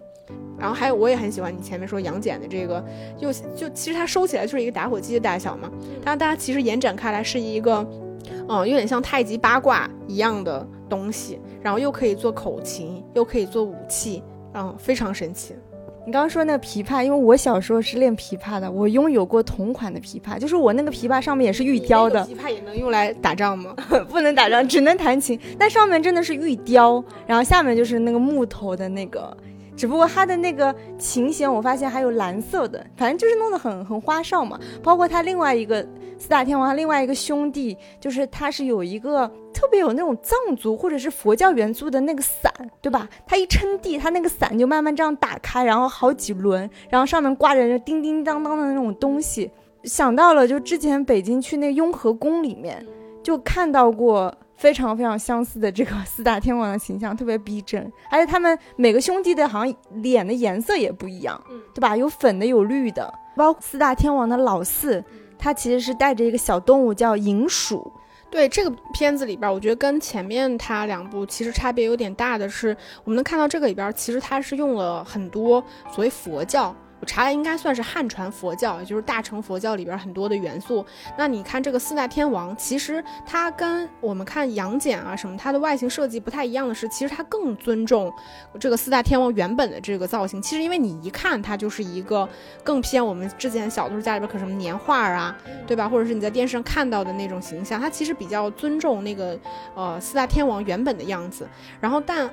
[0.57, 2.83] 然后还有我也很喜欢你前面说杨戬的这个，
[3.17, 5.71] 就就其实它收起来就是一个打火机的大小嘛，
[6.03, 7.85] 但是大家其实延展开来是一个，
[8.47, 14.21] 嗯，有点像太极八卦一样的东西，然后又可以做口琴，又可以做武器，
[14.53, 15.55] 嗯，非常神奇。
[16.03, 22.25] 你刚刚说那个琵琶，因为我小时候是练琵琶的，我拥有过同款的琵琶，就是我那个琵琶上面也是玉雕的。
[22.25, 23.75] 琵琶也能用来打仗吗？
[24.09, 25.39] 不能打仗，只能弹琴。
[25.59, 29.37] 但上面真的是玉雕，然后下面就是那个木头的那个，
[29.81, 34.59] 只不过它的那个琴弦我发现还有蓝色的，反正就是弄得很很花哨嘛。
[34.83, 35.83] 包括他另外一个
[36.19, 39.27] 四大天王，他另外一个兄弟，就是他是有一个。
[39.51, 43.09] 特别有那种藏族或者是佛教元素的那个伞，对吧？
[43.27, 49.49] 他一撑地，他那个伞就慢慢这样打开，然后好几轮，然后上面挂着叮叮当当的那种东西。
[49.83, 52.85] 想到了，就之前北京去那雍和宫里面，
[53.23, 54.31] 就看到过
[54.61, 57.91] 非常非常相似的这个四大天王的形象，特别逼真。
[58.11, 61.43] 而且他们每个兄弟的好像脸的颜色也不一样，
[61.73, 61.97] 对吧？
[61.97, 63.11] 有粉的，有绿的。
[63.35, 65.03] 包括四大天王的老四，
[65.35, 67.91] 他其实是带着一个小动物叫银鼠。
[68.29, 76.75] 对这个片子里边，我觉得跟前面它两部其实差别有点大的是，我们能看到这个里边其实它是用了很多所谓佛教。
[77.01, 80.85] 我查了应该算是汉传佛教，也就是大乘佛教里边很多的元素。
[81.17, 88.13] 那你看这个四大天王，其实它跟我们看杨戬啊什么，它的外形设计不太一样的是，其实它更尊重
[88.59, 90.39] 这个四大天王原本的这个造型。
[90.39, 92.29] 其实因为你一看它就是一个
[92.63, 95.35] 更偏我们之前小的时候家里边可什么年画啊，
[95.65, 95.89] 对吧？
[95.89, 99.35] 或者是你在电视上看到的那种形象，它其实比较尊重那个
[99.73, 101.49] 呃四大天王原本的样子。
[101.79, 102.29] 然后但。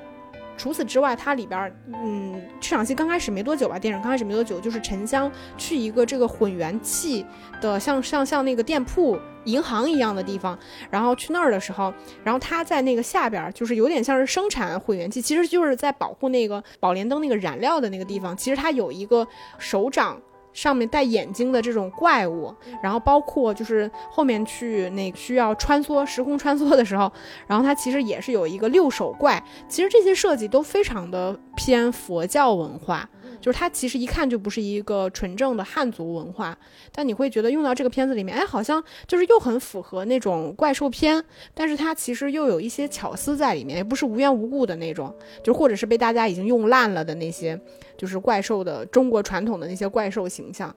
[0.59, 7.25] 除此之外，它里边儿，嗯，这场戏刚开始没多久吧，电影刚开始没多久，就是沉香去一个这个混元器
[7.61, 10.59] 的，像像像那个店铺、银行一样的地方，
[10.91, 11.93] 然后去那儿的时候，
[12.25, 19.25] 然后他在那个下边儿，就是有点像是生产混元器，其实就是在保护那个宝莲灯那个燃料的那个地方，其实它有一个
[19.57, 20.21] 手掌。
[20.59, 27.09] 上面戴眼睛的这种怪物，然后包括就是后面去那需要穿梭时空穿梭的时候，
[27.47, 33.09] 然后它其实也是有一个六手怪，其实这些设计都非常的偏佛教文化，
[33.41, 36.57] 就是它其实一看就不是一个纯正的汉族文化，
[36.91, 41.23] 但你会觉得用到这个片子里面，哎，好像就是又很符合那种怪兽片，
[41.53, 47.59] 但是它其实又有一些巧思在里面，也不是无缘无故的那种，就或者是被大家已经用烂了的那些。
[47.97, 50.73] 就是怪兽的中国传统的那些怪兽形象，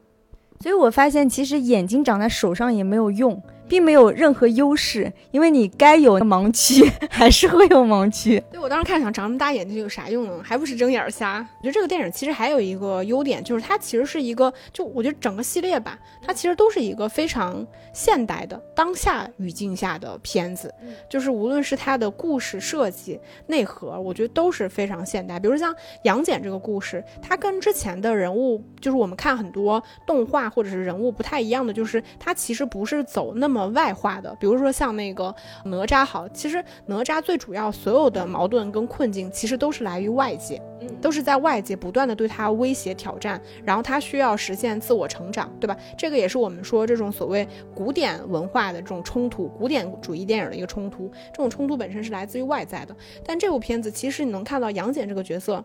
[0.59, 3.41] 所以我发现其实眼睛长在手上也没有用。
[3.69, 8.43] 并没有任何优势，因为你该有盲区 还是会有盲区。
[8.51, 10.41] 对我当时看想长那么大眼睛有啥用呢？
[10.43, 11.39] 还不是睁眼瞎。
[11.61, 20.73] 我觉得这个电影其实还有一个优点，就是它其实是一个，就我觉得整个系列吧，它其实都是一个非常现代的当下语境下的片子。
[21.09, 25.39] 就是无论是它的故事设计、内核，我觉得都是非常现代。
[25.39, 33.52] 比如像杨戬这个故事，它跟之前的人物，就是我们看很多动画或者是人物不太一样的，就是它其实不是走那么。
[33.53, 35.35] 外化的，比如说像那个
[35.65, 40.61] 哪吒，好，其实哪吒最主要所有的矛盾跟困境，其实都是来于外界，
[41.01, 45.77] 都是在外界不断的对他威胁挑战，然后他需要实现自我成长，对吧？
[45.97, 52.95] 这个也是我们说这种所谓古典文化的这种冲突，古典主义电影的一个冲突，这种冲突本身是来自于外在的。
[53.25, 55.65] 但这部片子其实你能看到杨戬这个角色，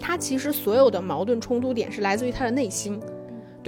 [0.00, 3.00] 他其实所有的矛盾冲突点是来自于他的内心。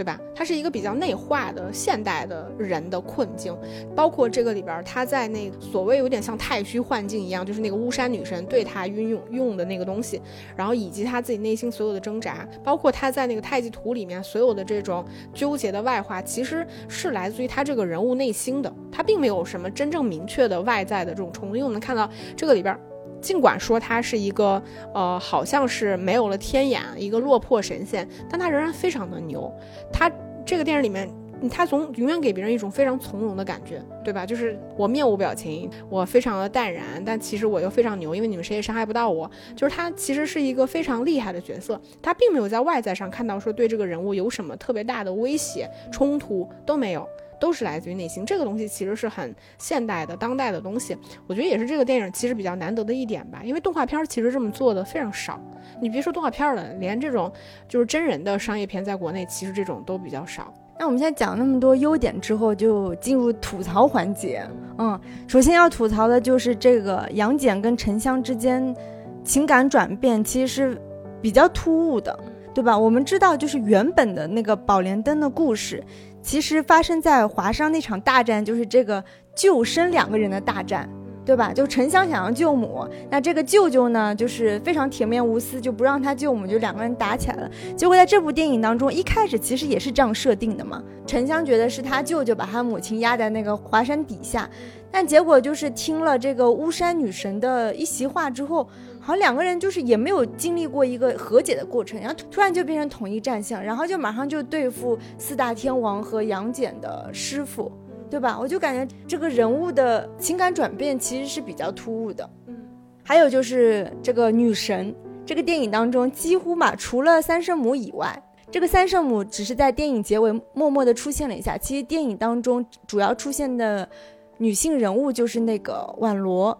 [0.00, 0.18] 对吧？
[0.34, 3.54] 它是一个比较内化的现代的人的困境，
[3.94, 10.18] 包括这个里边，他在那所谓有点像太虚幻境一样，就是那个巫山女神对他运用用的那个东西，
[10.56, 21.56] 然后以及他自己内心所有的挣扎，包括他在那个太极图里面所有的这种纠结的外化，其实是来自于他这个人物内心的，他并没有什么真正明确的外在的这种冲突。
[21.56, 22.74] 因为我们看到这个里边。
[23.20, 24.62] 尽管说他是一个，
[24.94, 29.52] 呃，好像是没有了天眼，一个落魄神仙，但他仍然非常的牛。
[29.92, 30.10] 他
[30.44, 31.08] 这个电影里面，
[31.50, 34.26] 他从永远给别人一种非常从容的感觉，对吧？
[34.26, 39.30] 就是我面无表情，我非常的淡然，但其实我又非常牛，因为你们谁也伤害不到我。
[39.54, 47.06] 就是他其实是一个非常厉害的角色，他并没有在外在上看到说对这个人物有什么特别大的威胁、冲突都没有。
[47.40, 50.96] 都是来自于内心，这个东西其实是很现代的、当代的东西。
[51.26, 55.40] 我觉得也是这个电影其实比较难得的一点吧，因为动画片其实这么做的非常少。
[55.80, 57.32] 你别说动画片了，连这种
[57.66, 60.52] 就是真人的商业片，在国内其实这种都比较少。
[60.78, 64.42] 那我们现在讲那么多优点之后，就进入吐槽环节。
[64.78, 64.98] 嗯，
[65.28, 68.74] 首先要吐槽的就是这个杨戬跟沉香之间
[69.22, 70.82] 情感转变，其实是
[71.20, 72.18] 比较突兀的，
[72.54, 72.78] 对吧？
[72.78, 75.84] 我们知道，就是原本的那个宝莲灯的故事。
[76.22, 79.02] 其实发生在华商那场大战，就是这个
[79.34, 80.88] 救生两个人的大战，
[81.24, 81.52] 对吧？
[81.52, 87.50] 就沉香想要救母，那这个舅舅呢，就是非常铁面无私，就不让他救母，就两个人打起来了。
[87.76, 90.82] 结果在这部电影当中，一开始其实也是这样设定的嘛。
[91.06, 94.48] 沉香觉得是他舅舅把他母亲压在那个华山底下，
[94.90, 98.68] 但结果就是听了这个巫山女神的一席话之后。
[99.00, 107.72] 好像两个人就是也没有经历过一个和解的过程，然后突然就变成统一战线，然后就马上就对付四大天王和杨戬的师傅，
[108.10, 108.38] 对吧？
[108.38, 112.28] 我就感觉这个人物的情感转变其实是比较突兀的。
[112.46, 112.56] 嗯，
[113.02, 123.88] 还有就是这个女神，这个电影当中几乎嘛，除了三圣母以外，这个三圣母只是在电影结尾默默的出现了一下，其实电影当中主要出现的
[124.36, 126.56] 女性人物就是那个婉罗。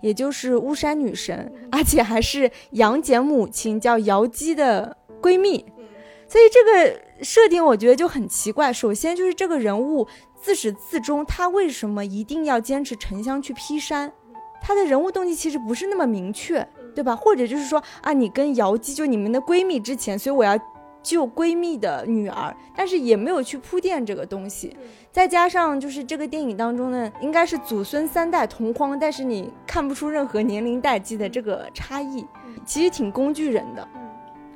[0.00, 5.64] 也就是巫山女神， 而且还是杨戬母亲叫瑶姬的闺蜜，
[6.28, 8.72] 所以这个设定我觉得就很奇怪。
[8.72, 10.06] 首先就是这个人物
[10.40, 14.12] 自始至终，他为什么一定要坚持沉香去劈山？
[14.62, 17.14] 他的人物动机其实不是那么明确，对吧？
[17.16, 20.58] 或者就是说啊，你跟瑶姬就你们的闺蜜之前，所以我要。
[21.02, 24.76] 救闺蜜的女儿，但是也没有去铺垫这个东西，
[25.10, 32.26] 再加上就是这个电影当中呢，应该是祖孙三代同框，但是你看不出任何年龄代际的这个差异，
[32.64, 33.88] 其实挺工具人的。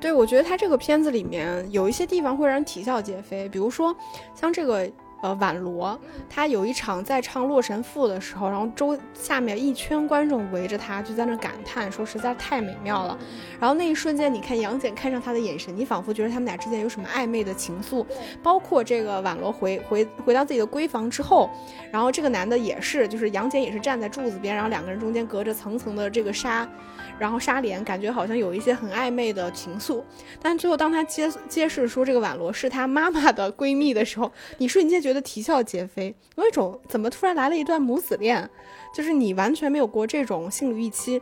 [0.00, 3.94] 对，我觉得他这个片子里面有一些地方会让人啼笑皆非，比如说
[4.34, 4.90] 像这个。
[5.24, 13.18] 呃婉罗，他有一场在唱《洛神赋》的时候，然后周下面一圈观众围着他，就在那感叹说实在太美妙了。
[13.58, 18.04] 然后那一瞬间，你看杨戬看上他的眼神，你仿佛觉得他们俩之间有什么暧昧的情愫。
[18.42, 21.48] 包括这个婉罗回回回到自己的闺房之后，
[21.90, 26.68] 然后这个男的也是，就是杨戬也是站在柱子边，然后两个人中间隔着层层的这个纱。
[27.16, 30.02] 然后纱帘感觉好像有一些很暧昧的情愫，
[30.42, 38.48] 但最后当他揭揭示说这个婉罗是他妈妈的闺蜜的时候，你瞬间觉得啼笑皆非，有一种怎么突然来了一段母子恋，
[38.94, 41.20] 就是你完全没有过这种心理预期。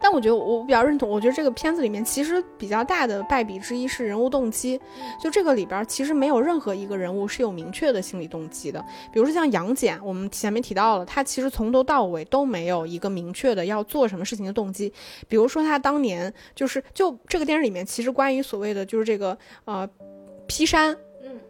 [0.00, 4.80] 但我觉得我比较认同，我觉得这个片子里面其实比较大的败笔之一是人物动机，
[5.20, 8.84] 就这个里边其实没有任何一个人物是有明确的心理动机的。
[9.12, 14.92] 比如说像杨戬，我们前面提到了，他其实从头到尾都没有一个明确的要做什么事情的动机。
[15.28, 19.36] 比如说他当年就是就这个电影里面，其实关于所谓的就是这个
[19.66, 19.88] 呃
[20.48, 20.98] 劈山，嗯，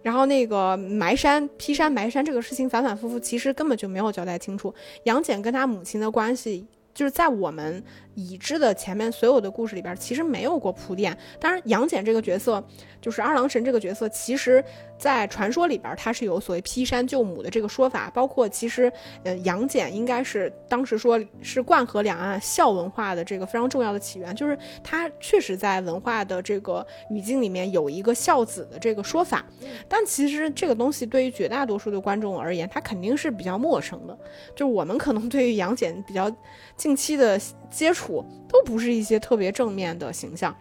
[0.07, 6.65] 然后那个埋山劈山埋山这个事情反反复复，其实根本就没有交代清楚杨戬跟他母亲的关系。
[6.95, 7.83] 就是在我们
[8.17, 11.17] 已知的前面所有的故事里边，其实没有过铺垫。
[11.39, 12.61] 当然，杨戬这个角色，
[13.01, 14.65] 就是二郎神这个角色，其实。
[14.99, 18.91] 在传说里边，他是有所谓劈山救母的这个说法，包括其实，
[19.25, 29.45] 呃，杨戬应该是当时说是贯河两岸孝文化的这个非常重要的起源，就是他确实在文化的这个语境里面有一个孝子的这个说法，
[29.87, 34.19] 但其实这个东西对于绝大多数的观众而言，他肯定是比较陌生的，
[34.55, 36.35] 就我们可能对于杨戬比较
[36.75, 37.39] 近期的
[37.71, 38.06] 接触，
[38.49, 40.55] 都不是一些特别正面的形象。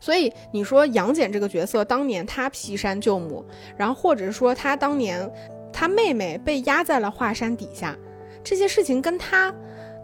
[0.00, 3.44] 所以你说杨戬这个角色当年他劈山救母，
[3.76, 5.30] 然后或者说他当年
[5.72, 7.96] 他妹妹被压在了华山底下，
[8.42, 9.54] 这些事情跟他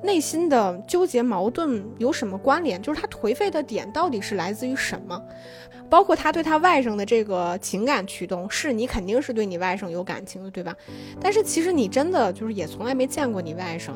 [0.06, 2.80] 内心的纠结矛盾有什么关联？
[2.80, 5.20] 就是他颓废的点到底是来自于什么？
[5.90, 10.74] 包括他对他外甥的这个情感驱动，是你肯定是对你外甥有感情的，对吧？
[11.20, 13.92] 但是其实你真的就是也从来没见过你外甥，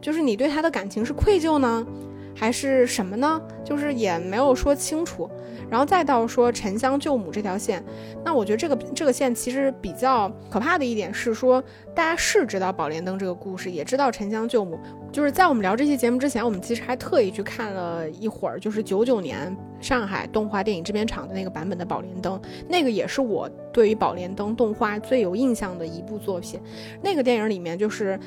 [0.00, 1.86] 就是你对他的感情是愧疚呢？
[2.34, 3.40] 还是什么呢？
[3.64, 5.30] 就是也没有说清楚，
[5.70, 7.82] 然后再到说沉香救母这条线，
[8.24, 11.62] 那我觉得这个这个线其实比较可怕的一点是说，
[11.94, 14.78] 大家是知道宝莲灯这个故事，也知道沉香救母，
[15.12, 26.60] 就是在我们聊这期节目之前，我们其实还特意去看了一会儿，就是九九年上海动画电影制片厂的那个版本的宝莲灯，那个也是我对于宝莲灯动画最有印象的一部作品，
[27.02, 28.18] 那个电影里面就是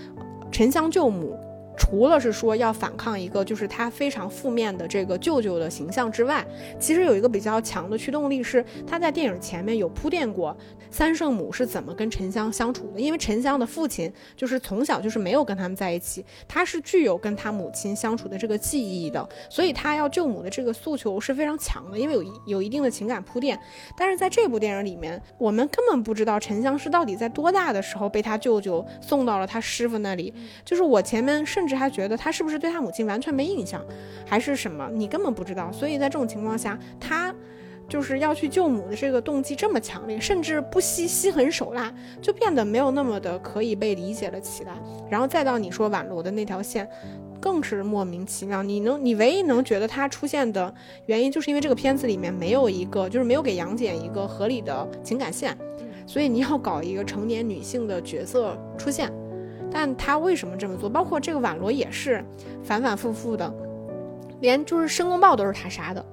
[0.51, 1.37] 沉香救母。
[1.77, 6.45] 除了是说要反抗一个就是他非常负面的这个舅舅的形象之外，
[6.79, 10.55] 其实有一个比较强的驱动力是他在电影前面有铺垫过
[10.89, 23.59] 三圣母是怎么跟沉香相处的，因为沉香的父亲就是从小就是没有跟他们在一起，他是具有跟他母亲相处的这个记忆的，所以他要救母的这个诉求是非常强的，因为有有一定的情感铺垫。
[23.97, 31.64] 但是在这部电影里面，我们根本不知道沉香是到底在多大的时候被他舅舅送到了他师傅那里，就是我前面甚。
[31.65, 33.83] 甚至还觉得他是不是对他母亲完全没印象，
[34.23, 34.87] 还是什么？
[34.93, 35.71] 你根本不知道。
[35.71, 37.33] 所以在这种情况下，他
[37.89, 41.91] 就是要去救母的这个动机这么强烈，甚至不惜心狠手辣，
[42.21, 44.73] 就变得没有那么的可以被理解了起来。
[45.09, 46.87] 然后再到你说宛罗的那条线，
[47.39, 48.61] 更是莫名其妙。
[48.61, 50.71] 你能，你唯一能觉得他出现的
[51.07, 55.57] 原因，就是因为这个片子里面没有一个，就是没有给杨戬一个合理的情感线，
[56.05, 59.11] 所以你要搞一个成年女性的角色出现。
[59.77, 60.89] 但他为什么这么做？
[60.89, 62.23] 包括这个婉罗也是
[62.63, 63.53] 反反复复的，
[64.39, 66.03] 连就是申公豹都是他杀的，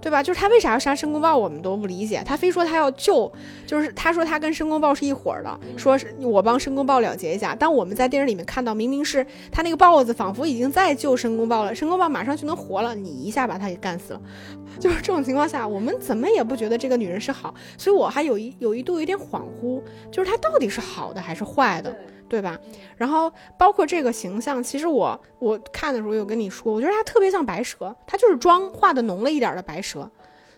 [0.00, 0.22] 对吧？
[0.22, 2.22] 就是他为啥要杀申公豹，我们都不理解。
[2.24, 3.30] 他非说他要救，
[3.66, 7.54] 就是他说他跟申公豹是一伙儿的，说是我帮申公豹了结一下。
[7.54, 14.20] 但我们在电影里面看到，明明是他那个豹子仿佛已经在救申公豹了，申公豹马上就能活了，你一下把他给干死了。
[14.80, 21.94] 就是这种情况下，我们怎么也不觉得这个女人是好，所以我还有一有一度有点恍惚，就是她到底是好的还是坏的？
[22.30, 22.56] 对吧？
[22.96, 30.08] 然后包括这个形象，其实我我看的时候有跟你说，我觉得他特别像白蛇，他就是妆化的浓了一点的白蛇，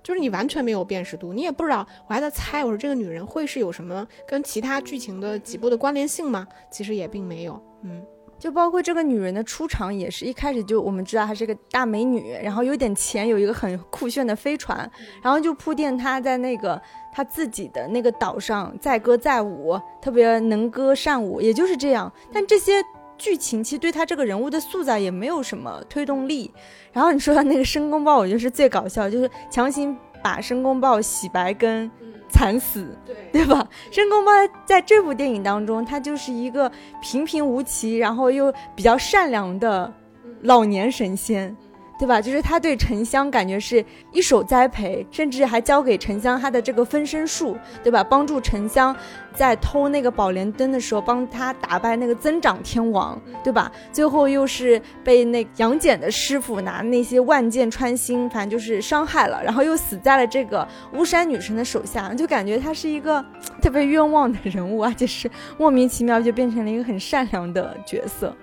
[0.03, 1.87] 就是你完全没有辨识度，你也不知道。
[2.07, 6.47] 我还在猜，我说这个女人会是有什么跟其他剧情的几部的关联性吗？
[6.71, 8.05] 其实也并没有，嗯。
[8.39, 14.79] 就包括这个女人的出场，也是一开始就我们知道她是个大美女，然后有点钱，有一个很酷炫的飞船，
[15.23, 16.83] 然后就铺垫她在那个
[17.13, 22.11] 她自己的那个岛上载歌载舞，特别能歌善舞，也就是这样。
[22.33, 22.83] 但这些
[23.19, 26.51] 剧情其实对他这个人物的塑造也没有什么推动力。
[26.93, 31.89] 然后你说的那个申公豹，我觉得是最搞笑，就是强行把申公豹洗白跟。
[32.35, 33.69] 惨死，对对吧？
[33.91, 34.33] 申公豹
[34.65, 39.93] 在这部电影当中，他就是一个平平无奇，然后又比较善良的
[40.41, 41.55] 老年神仙。
[41.99, 42.21] 对吧？
[42.21, 48.03] 就是他对沉香感觉是一手栽培，甚至还教给沉香他的这个分身术，对吧？
[48.03, 48.95] 帮助沉香
[49.33, 53.71] 在偷那个宝莲灯的时候，帮他打败那个增长天王，对吧？
[53.93, 63.25] 最后又是被那杨戬的师傅拿那些万箭穿心，反正就是伤害了，然后又死在了这个巫山女神的手下，就感觉他是一个
[63.61, 68.35] 特别冤枉的人物，啊，就是莫名其妙就变成了一个很善良的角色。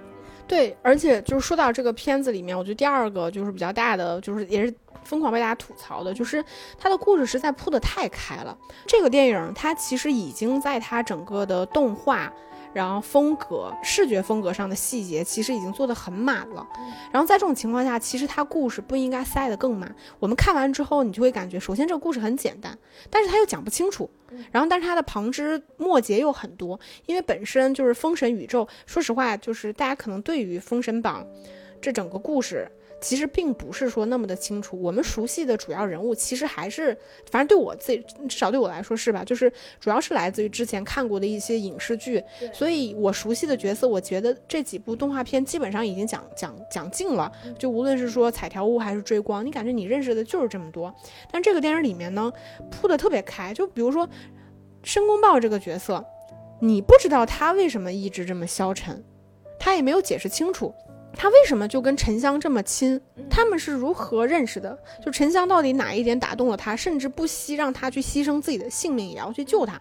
[0.50, 4.74] 对，而且就是说到这个片子里面，我觉得第二个就是比较大的，就是也是
[5.04, 6.44] 疯狂被大家吐槽的，就是
[6.78, 8.58] 它的故事实在铺的太开了。
[8.88, 12.34] 这个电影它其实已经在它整个的动画。
[12.74, 16.68] 然后风格、视觉风格上的细节其实已经做得很满了，
[17.12, 19.94] 然后在这种情况下，其实它故事不应该塞得更满。
[20.20, 22.78] 我们看完之后，你就会感觉，首先这个故事很简单，
[23.10, 24.10] 但是它又讲不清楚，
[24.52, 28.68] 然后但是它的旁枝末节又很多，因为本身就是封神宇宙。
[28.86, 31.26] 说实话，就是大家可能对于封神榜
[31.82, 32.70] 这整个故事。
[33.02, 36.98] 其实并不是说那么的清楚，我们熟悉的主要人物其实还是，
[37.32, 39.24] 反正对我自己，至少对我来说是吧？
[39.24, 42.24] 就是主要是来自于之前看过的一些影视剧，
[42.54, 47.32] 所以我熟悉的角色，我觉得这几部动画片基本上已经讲讲讲尽了。
[47.58, 50.94] 就无论是说彩条屋还是追光，你感觉你认识的就是这么多。
[51.32, 52.32] 但这个电影里面呢，
[52.70, 54.08] 铺的特别开，就比如说
[54.84, 56.06] 申公豹这个角色，
[56.60, 59.04] 你不知道他为什么一直这么消沉，
[59.58, 60.74] 他也没有解释清楚。
[61.16, 63.00] 他为什么就跟沉香这么亲？
[63.30, 64.78] 他们是如何认识的？
[65.04, 69.80] 就沉香到底哪一点打动了他，甚至不惜让他去牺牲自己的性命也要去救他？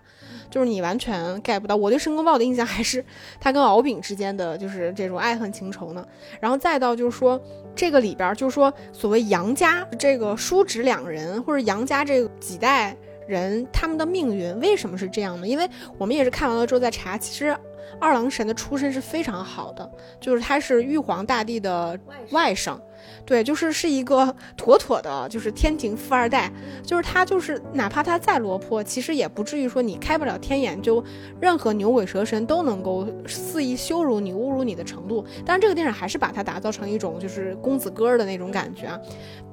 [0.50, 1.76] 就是你完全 get 不到。
[1.76, 3.04] 我对申公豹的印象还是
[3.38, 6.04] 他跟敖丙之间的就是这种爱恨情仇呢。
[6.40, 7.40] 然后再到就是说
[7.76, 12.96] 这个里边，就是说所谓杨家这个叔侄两人，或者杨家这几代
[13.28, 15.46] 人他们的命运为什么是这样的？
[15.46, 15.68] 因为
[15.98, 17.56] 我们也是看完了之后再查，其实。
[18.00, 21.98] 二郎神的出身是非常好的，就是他是玉皇大帝的
[22.30, 22.78] 外甥。
[23.24, 26.50] 对，就是是一个妥妥的，就是天庭富二代。
[26.82, 31.04] 就是他，就是哪怕他再落魄，其实也不至于说你开不了天眼，就
[31.40, 35.24] 任何牛鬼蛇神都能够肆意羞辱你、侮辱你的程度。
[35.44, 38.98] 但是这个电影还是把他打造成一种就是公子哥的那种感觉啊。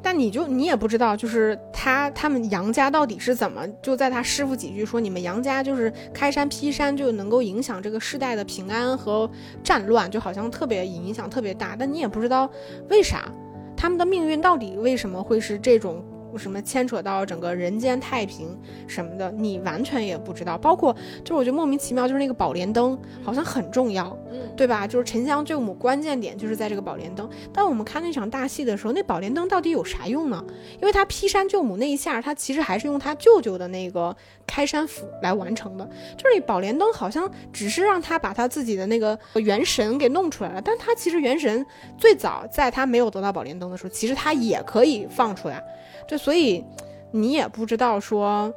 [0.01, 9.29] 但你就你也不知道，就是他他们杨家到底是怎么就在他师傅几句说你们杨家就是开山劈山就能够影响这个世代的平安和
[9.63, 11.75] 战乱，就好像特别影响特别大。
[11.77, 12.49] 但你也不知道
[12.89, 13.31] 为啥。
[13.86, 16.03] 他们的命运到底为什么会是这种？
[16.38, 18.57] 什么牵扯到整个人间太平
[18.88, 20.57] 什么的，你完全也不知道。
[20.57, 24.17] 包括就是我觉得莫名其妙，就是那个宝莲灯好像很重要，
[24.55, 24.88] 对吧？
[24.88, 27.29] 就是沉香救母关键点就是在这个宝莲灯。
[27.53, 30.43] 但我们看那场大戏的时候，那宝莲灯到底有啥用呢？
[30.79, 34.15] 因为他劈山救母那一下，他其实还是用他舅舅的那个
[34.47, 35.88] 开山斧来完成的。
[36.17, 41.65] 就是宝莲灯好像只是让他把他自己的那个元神给弄出来了，但他其实元神
[41.97, 45.63] 最早在他没有得到宝莲灯的时候，其实他也可以放出来。
[46.08, 46.64] 对所以，
[47.12, 48.53] 你也不知道说，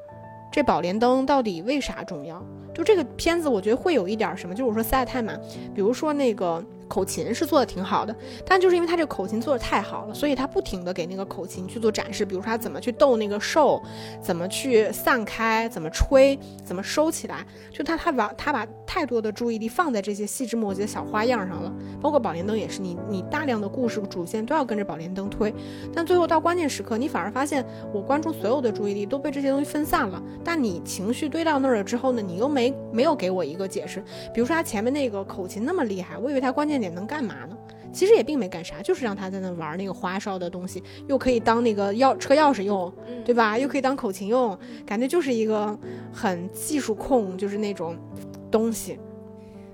[0.51, 2.45] 这宝莲灯到底为啥重要？
[2.75, 5.41] 就这个片子，我觉得会有一点什么，就是我说塞太满，
[5.75, 6.65] 比如说那个。
[6.89, 8.15] 口琴是做的挺好的，
[8.47, 13.81] 但就是因为他这个口琴做的太好了，所以他不停的给那个口琴去做展示，比如说他怎么去逗那个兽，
[14.21, 21.71] 怎么去散开，怎么吹，怎么收起来，就他他把他把太多的注意力放在这些细枝末节的小花样上了。
[22.01, 25.55] 包括宝莲灯也是，你你大量的故事主线都要跟着宝莲灯推，
[25.95, 27.63] 但最后到关键时刻，你反而发现
[27.93, 30.23] 我关注所有的注意力都被这些东西分散了。
[30.43, 36.78] 但你情绪堆到那儿了之后呢，你又没没有给我一个解释，比如说他前面那个口琴那么厉害，我以为他关键。
[36.79, 37.57] 点能干嘛呢？
[37.91, 42.93] 其实也并没干啥，就是让他在那玩那个花哨的东西，又可以当那个钥车钥匙用，
[43.25, 43.59] 对吧？
[43.59, 45.77] 又可以当口琴用，感觉就是一个
[46.13, 47.97] 很技术控，就是那种
[48.51, 48.99] 东西。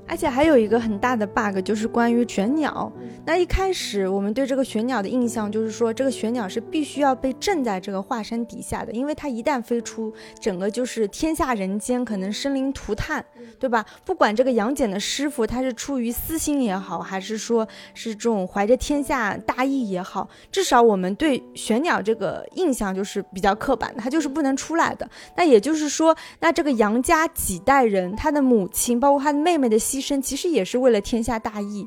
[0.06, 2.92] 而且还有一个很大的 bug，就是关于玄鸟。
[3.24, 13.24] 那一开始我们对这个玄鸟的印象就是说，这个玄鸟是必须要被镇在这个华山底下的，因为它一旦飞出，整个就是天下人间可能生灵涂炭，
[13.58, 13.84] 对吧？
[14.04, 25.08] 不管这个杨戬的师傅他是出于私心也好，还是说是这种怀着天下大义也好，至少我们对玄鸟这个印象就是比较刻板的，它就是不能出来的。
[25.36, 29.78] 那也就是说，那这个杨家几代人，他的母亲包括他的妹妹的。
[29.94, 31.86] 牺牲其实也是为了天下大义，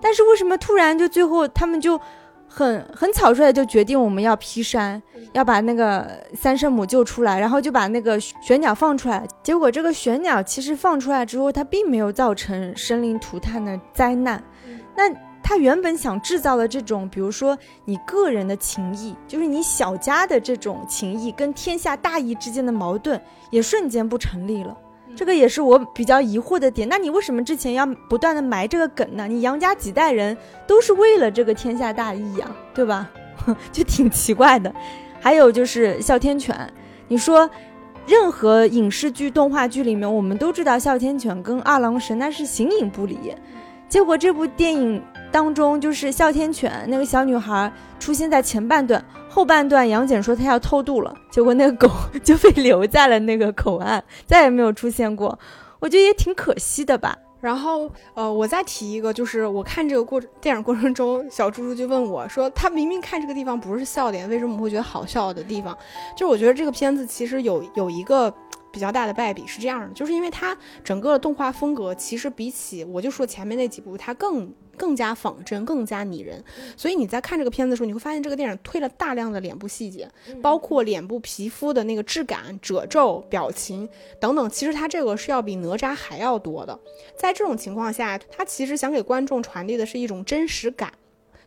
[0.00, 1.98] 但是为什么突然就最后他们就
[2.46, 5.02] 很很草率的就决定我们要劈山，
[5.32, 9.26] 要把那个三圣母救出来，然后就把那个玄鸟放出来。
[9.42, 14.42] 结果这个玄鸟其实放出来之后，它并没有造成生灵涂炭的灾难。
[14.94, 15.10] 那
[15.42, 24.76] 他原本想制造的这种，比如说你个人的情谊，就是你小家的这种情谊，跟天下大义之间的矛盾，也瞬间不成立了。
[25.16, 29.26] 这个也是我比较疑惑的点，那你为什么之前要不断的埋这个梗呢？
[29.26, 30.36] 你杨家几代人
[30.66, 33.10] 都是为了这个天下大义呀，对吧？
[33.72, 34.72] 就挺奇怪的。
[35.18, 36.54] 还有就是哮天犬，
[37.08, 37.50] 你说
[38.06, 43.34] 任何影视剧、动画剧里面，我们都知道哮天犬跟二郎神那是形影不离，
[43.88, 45.02] 结果这部电影
[45.36, 47.70] 当中，就是哮天犬那个小女孩
[48.00, 55.38] 出现在前半段，后半段杨戬说他要偷渡了，结果那个狗就被留在了那个口岸，再也没有出现过，
[55.78, 57.14] 我觉得也挺可惜的吧。
[57.38, 65.76] 然后，呃，我再提一个，就是我看这个过电影过程中，小猪猪就问我说：“他明明看这个地方不是笑点，为什么会觉得好笑的地方？”
[66.16, 68.32] 就是我觉得这个片子其实有有一个。
[68.76, 70.54] 比较大的败笔是这样的，就是因为它
[70.84, 76.44] 整个的动画风格其实比起我就说前面那几部，它更更加仿真，更加拟人。
[76.76, 80.06] 所以你在看这个片子的时候，你会发现这个电影推了大量的脸部细节，
[80.42, 83.88] 包括脸部皮肤的那个质感、褶皱、表情
[84.20, 84.50] 等等。
[84.50, 86.78] 其实它这个是要比哪吒还要多的。
[87.18, 90.92] 在这种情况下，它其实想给观众传递的是一种真实感。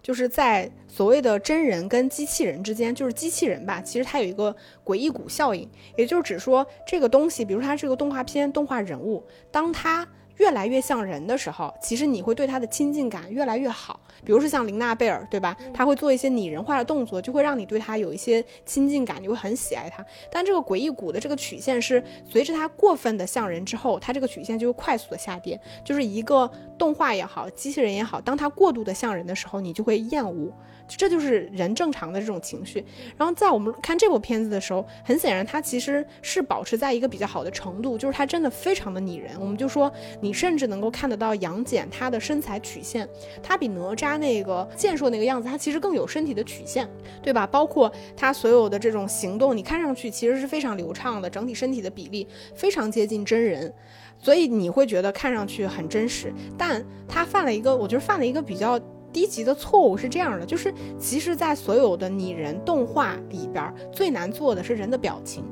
[0.02, 10.08] 就是在所谓的真人跟机器人之间，就是机器人吧，其实它有一个诡异谷效应，也就是指说这个东西，比如它是个动画片动画人物，当它。
[10.40, 14.00] 越来越像人的时候，其实你会对他的亲近感越来越好。
[14.26, 15.56] 比如说像琳娜贝尔，对吧？
[15.74, 20.06] 他会做一些拟人化的动作，就会让你对他有一些亲近感，你会很喜爱他。
[20.30, 25.60] 但这个诡异谷的这个曲线是随着他过分的像人之后，他这个曲线就会快速的下跌。
[25.86, 30.52] 就是一个动画也好，机器人也好，当他过度的像人的时候，你就会厌恶。
[30.98, 32.84] 这就是人正常的这种情绪。
[33.18, 39.32] 然后在我们看这部片子的时候，很显然它其实是保持在一个比较好的程度，就是它真的非常的拟人。
[39.40, 43.08] 我们就说，你甚至能够看得到杨戬他的身材曲线，
[43.42, 46.88] 他比哪吒那个健硕那个样子，他其实更有身体的曲线，
[47.22, 47.46] 对吧？
[47.46, 53.74] 包括他所有的这种行动，你看上去其实是非常流畅的，整体身体的比例非常接近真人，
[54.18, 56.34] 所以你会觉得看上去很真实。
[56.58, 58.80] 但他犯了一个，我觉得犯了一个比较。
[59.12, 65.43] 低级的错误是这样的，就是其实，在所有的拟人动画里边，最难做的是人的表情，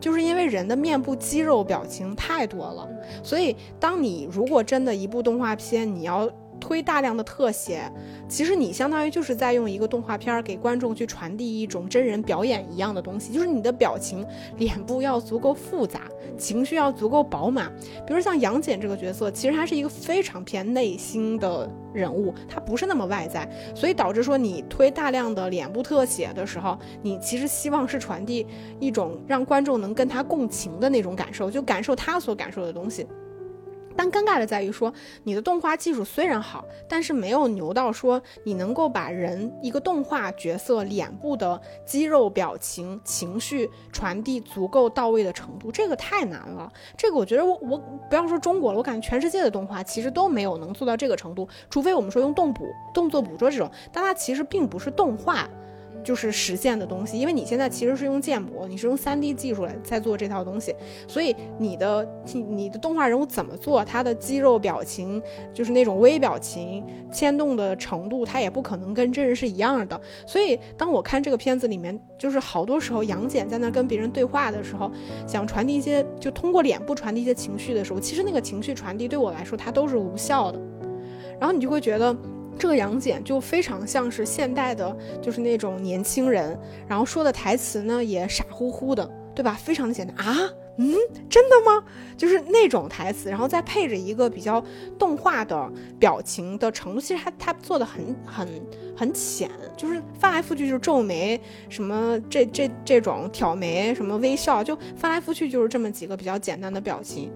[0.00, 2.88] 就是因为人的面部肌肉表情太多了，
[3.22, 6.30] 所以当你如果真的一部动画片，你要。
[6.60, 7.90] 推大量的特写，
[8.28, 14.24] 其实你相当于就是在用一个动画片给观众去传递一种真人表演一样的东西，就是你的表情、
[14.58, 16.02] 脸部要足够复杂，
[16.36, 17.72] 情绪要足够饱满。
[18.06, 28.46] 比如像杨戬这个角色，其实他是一个非常偏内心的人物，他不是那么外在，所以导致说你推大量的脸部特写的时候，你其实希望是传递
[28.78, 33.06] 一种让观众能跟他共情的那种感受，就感受他所感受的东西。
[33.96, 34.92] 但尴尬的在于说，
[35.24, 46.72] 你的动画技术虽然好，但是没有牛到说你能够把人一个动画角色脸部的肌肉表情、情绪传递足够到位的程度，这个太难了。
[46.96, 47.78] 这个我觉得我我
[48.08, 55.48] 不要说中国了，我感觉全世界的动画其实都没有能做到这个程度，除非我们说用动捕、动作捕捉这种，但它其实并不是动画。
[56.02, 60.74] 就是实现的东西，因为你现在其实是用建模，你是用 3D 技术来在做这套东西，
[61.06, 65.22] 所以你的你的动画人物怎么做，他的肌肉表情
[65.52, 70.00] 就是那种微表情牵动的程度，他也不可能跟真人是一样的。
[70.26, 74.90] 所以当我看这个片子里面，就是好多时候杨戬在那跟别人对话的时候，
[75.26, 80.58] 想传递一些就通过脸部传递一些情绪的时候，其实那个情绪传递对我来说它都是无效的，
[81.38, 82.16] 然后你就会觉得。
[82.60, 86.56] 这个杨戬就非常像是现代的，就是那种年轻人，
[86.86, 89.54] 然后说的台词呢也傻乎乎的，对吧？
[89.54, 90.36] 非常的简单啊，
[90.76, 90.94] 嗯，
[91.30, 91.82] 真的吗？
[92.18, 94.62] 就是那种台词，然后再配着一个比较
[94.98, 98.46] 动画的表情的程度，其实他他做的很很
[98.94, 101.40] 很浅，就是翻来覆去就是皱眉，
[101.70, 107.32] 什么这这这种挑眉，什么微笑，就翻来覆去就是这么几个比较简单的表情，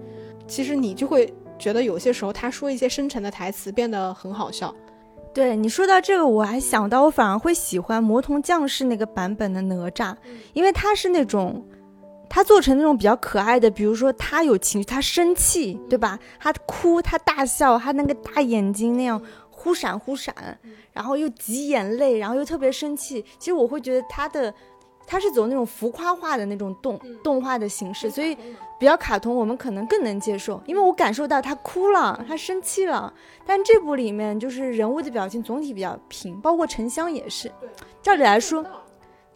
[0.47, 4.71] 其实你就会觉得有些时候他说一些深沉的台词变得很好笑。
[5.35, 10.15] 对你说到这个，我还想到，我反而会喜欢魔童降世那个版本的哪吒，
[10.53, 11.61] 因为他是那种，
[12.29, 16.17] 他做成那种比较可爱的，比如说他有情绪，他生气，对吧？
[16.39, 20.33] 他哭，他大笑，他那个大眼睛那样忽闪忽闪，
[20.93, 23.25] 然后又挤眼泪，然后又特别生气。
[23.37, 24.53] 其实我会觉得他的。
[25.07, 28.35] 他是走那种浮夸化的那种动动画的形式，所以
[28.77, 30.61] 比较卡通，我们可能更能接受。
[30.65, 33.13] 因为我感受到他哭了，他生气了。
[33.45, 37.51] 但这部里面就是人物的表情总体比较平，包括沉香也是。
[38.01, 38.65] 照理来说，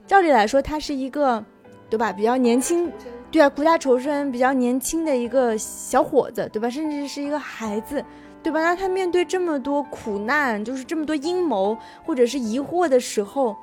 [0.06, 1.44] 照理来说，他是一个，
[1.90, 2.12] 对吧？
[2.12, 2.92] 比较年轻，
[3.32, 6.70] 对啊，苦大仇深，比较年轻的一个小伙子，对吧？
[6.70, 8.04] 甚至是一个孩子，
[8.44, 8.62] 对吧？
[8.62, 13.56] 那他面对这么多苦难，就是这么多阴谋或者是疑惑的时候。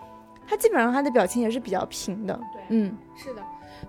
[0.49, 3.43] 他基本上他的表情也是比较平的，对，嗯，是的，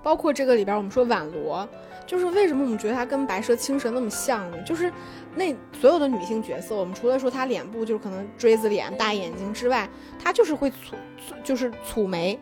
[0.04, 1.68] 包括这个里边我们说婉罗，
[2.06, 4.58] 就是为什么我们觉得她跟白蛇、青蛇那么像呢？
[4.64, 4.92] 就是
[5.36, 9.90] 那所有的女性角色，我们除了说她脸部就是可能锥子脸、大眼睛之外，
[10.22, 10.96] 她就是会蹙，
[11.44, 12.40] 就是蹙眉，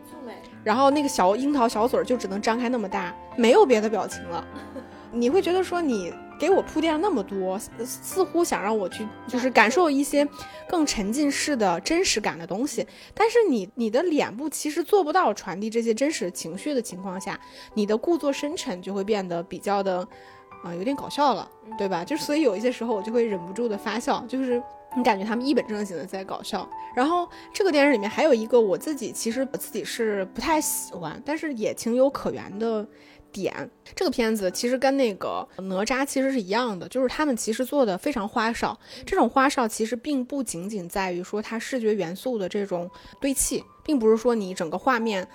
[0.62, 4.46] 然后那个小樱桃小嘴就只能张开那么大，没有别的表情了。
[5.12, 6.12] 你会觉得说你。
[6.38, 10.26] 给我铺垫了那么多，似乎想让我去就是感受一些
[10.68, 17.38] 更沉浸式的真实感的东西，但是你你的脸部其实做不到传递这些真实情绪的情况下，
[17.74, 20.06] 你的故作深沉就会变得比较的
[20.62, 22.04] 啊有点搞笑了，对吧？
[22.04, 24.62] 就所以有一些时候我就会忍不住的发笑，就是
[24.96, 26.68] 你感觉他们一本正经的在搞笑。
[26.94, 32.86] 然后这个电影里面还有一个我自己其实我自己是不太喜欢，但是也情有可原的。
[33.36, 38.76] 点这个片子其实跟那个哪吒其实是一样的，就是他们其实做的非常花哨。
[39.04, 45.26] 这种花哨其实并不仅仅在于说它视觉元素的这种堆砌，并不是说你整个画面，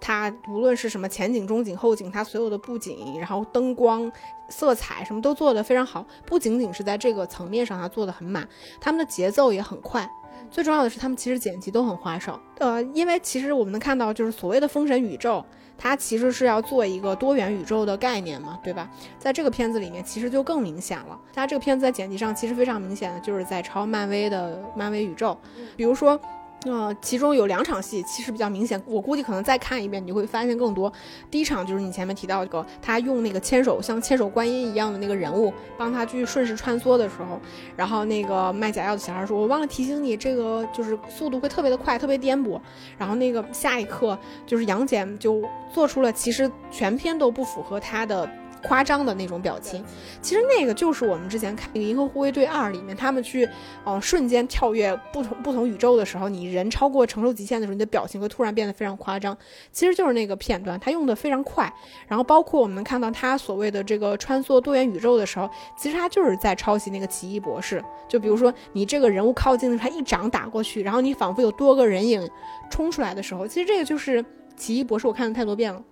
[0.00, 4.10] 它无论是什么前景、中景、后景，它所有的布景，然后灯光、
[4.48, 6.06] 色彩什么都做得非常好。
[6.24, 8.48] 不仅仅是在这个层面上，它做的很满，
[8.80, 10.08] 他们的节奏也很快。
[10.50, 12.40] 最重要的是，他们其实剪辑都很花哨。
[12.58, 15.44] 呃，因为其实我们能看到，就是所谓的封神宇宙。
[15.78, 18.90] 它其实是要做一个多元宇宙的概念嘛，对吧？
[19.18, 21.18] 在这个片子里面，其实就更明显了。
[21.32, 25.38] 它这个片子在剪辑上其实非常明显的就是在抄漫威的漫威宇宙，
[25.76, 26.20] 比如说。
[26.64, 30.92] 呃，其中有两场戏其实比较明显，我估计可能再看一遍，你会发现更多。
[31.30, 37.40] 第一场就是你前面提到这个，他用那个千手像千手观音一样的那个人物帮他去顺势穿梭的时候，
[37.76, 42.60] 然后那个卖假药的小孩说：“我忘了提醒你，这个就是速度会特别的快，特别颠簸。”
[42.98, 45.40] 然后那个下一刻就是杨戬就
[45.72, 48.28] 做出了其实全篇都不符合他的。
[48.62, 49.84] 夸张的那种表情，
[50.20, 53.48] 其实那个就是我们之前看《那个银河护卫队二》里面，他们去，
[53.84, 59.36] 呃，瞬间跳跃不同不同宇宙的时候，你人超过承受极限的时候，你的表情会突然变得非常夸张。
[59.70, 61.72] 其实就是那个片段，他用的非常快。
[62.06, 67.82] 然后包括我们看到他所谓的这个穿梭多元宇宙的时候，其实他就是在抄袭那个奇异博士。
[68.08, 72.28] 就比如说你这个人物靠近的时候，他一掌打过去，然后你仿佛有多个人影
[72.70, 74.24] 冲出来的时候，其实这个就是
[74.56, 75.06] 奇异博士。
[75.06, 75.82] 我看了太多遍了。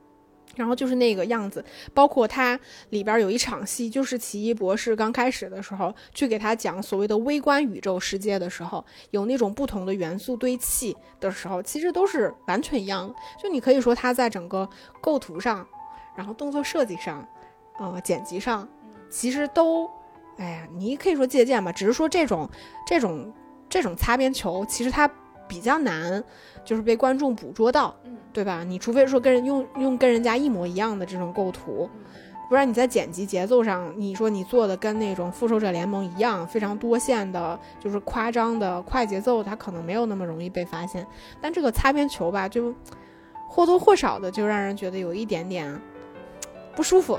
[0.55, 2.59] 然后就是那个样子，包括它
[2.91, 13.15] 里边有一场戏，就是奇异博士刚开始的时候去给他讲所谓的微观宇宙世界的时候，有那种不同的元素堆砌的时候，其实都是完全一样的。
[13.43, 14.69] 就你可以说他在整个
[15.01, 15.67] 构图上，
[16.15, 17.27] 然后动作设计上，
[17.79, 18.67] 呃，剪辑上，
[19.11, 19.91] 其实都，
[20.39, 22.49] 哎呀，你可以说借鉴吧，只是说这种
[22.87, 23.33] 这种
[23.69, 25.07] 这种擦边球，其实它
[25.47, 26.25] 比较难，
[26.65, 27.95] 就是被观众捕捉到。
[28.37, 28.63] 对吧？
[28.63, 31.89] 你除非说跟人用用跟人家一模一样的这种构图，
[32.51, 41.07] 不然你在剪辑节奏上，你说你做的跟那种复仇者联盟一样，非常多线的，就是夸张的快节奏，它可能没有那么容易被发现。
[41.41, 42.75] 但这个擦边球吧，就
[43.49, 45.81] 或多或少的就让人觉得有一点点
[46.75, 47.19] 不舒服。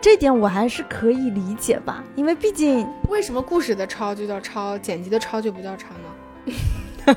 [0.00, 7.16] 这点我还是可以理解吧，因为毕竟为什么故事的抄就叫抄，剪辑的抄就不叫抄呢？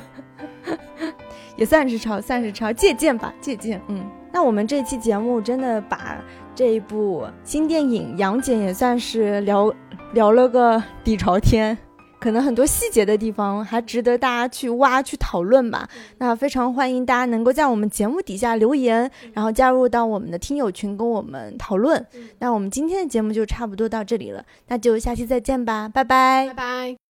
[1.60, 3.80] 也算是抄，算是抄，借鉴吧，借鉴。
[3.88, 6.16] 嗯，那我们这期节目真的把
[6.54, 9.72] 这一部新电影《杨戬》也算是聊
[10.14, 11.76] 聊了个底朝天，
[12.18, 15.86] 可能很多细节的地方还值得大家去挖去讨论吧。
[16.16, 22.04] 那非常欢迎大家能够在我们节目底下留言，然后加入到我们的听友群跟我们讨论。
[22.38, 27.09] 那我们今天的节目就差不多到这里了，那就下期再见吧，拜拜，拜拜。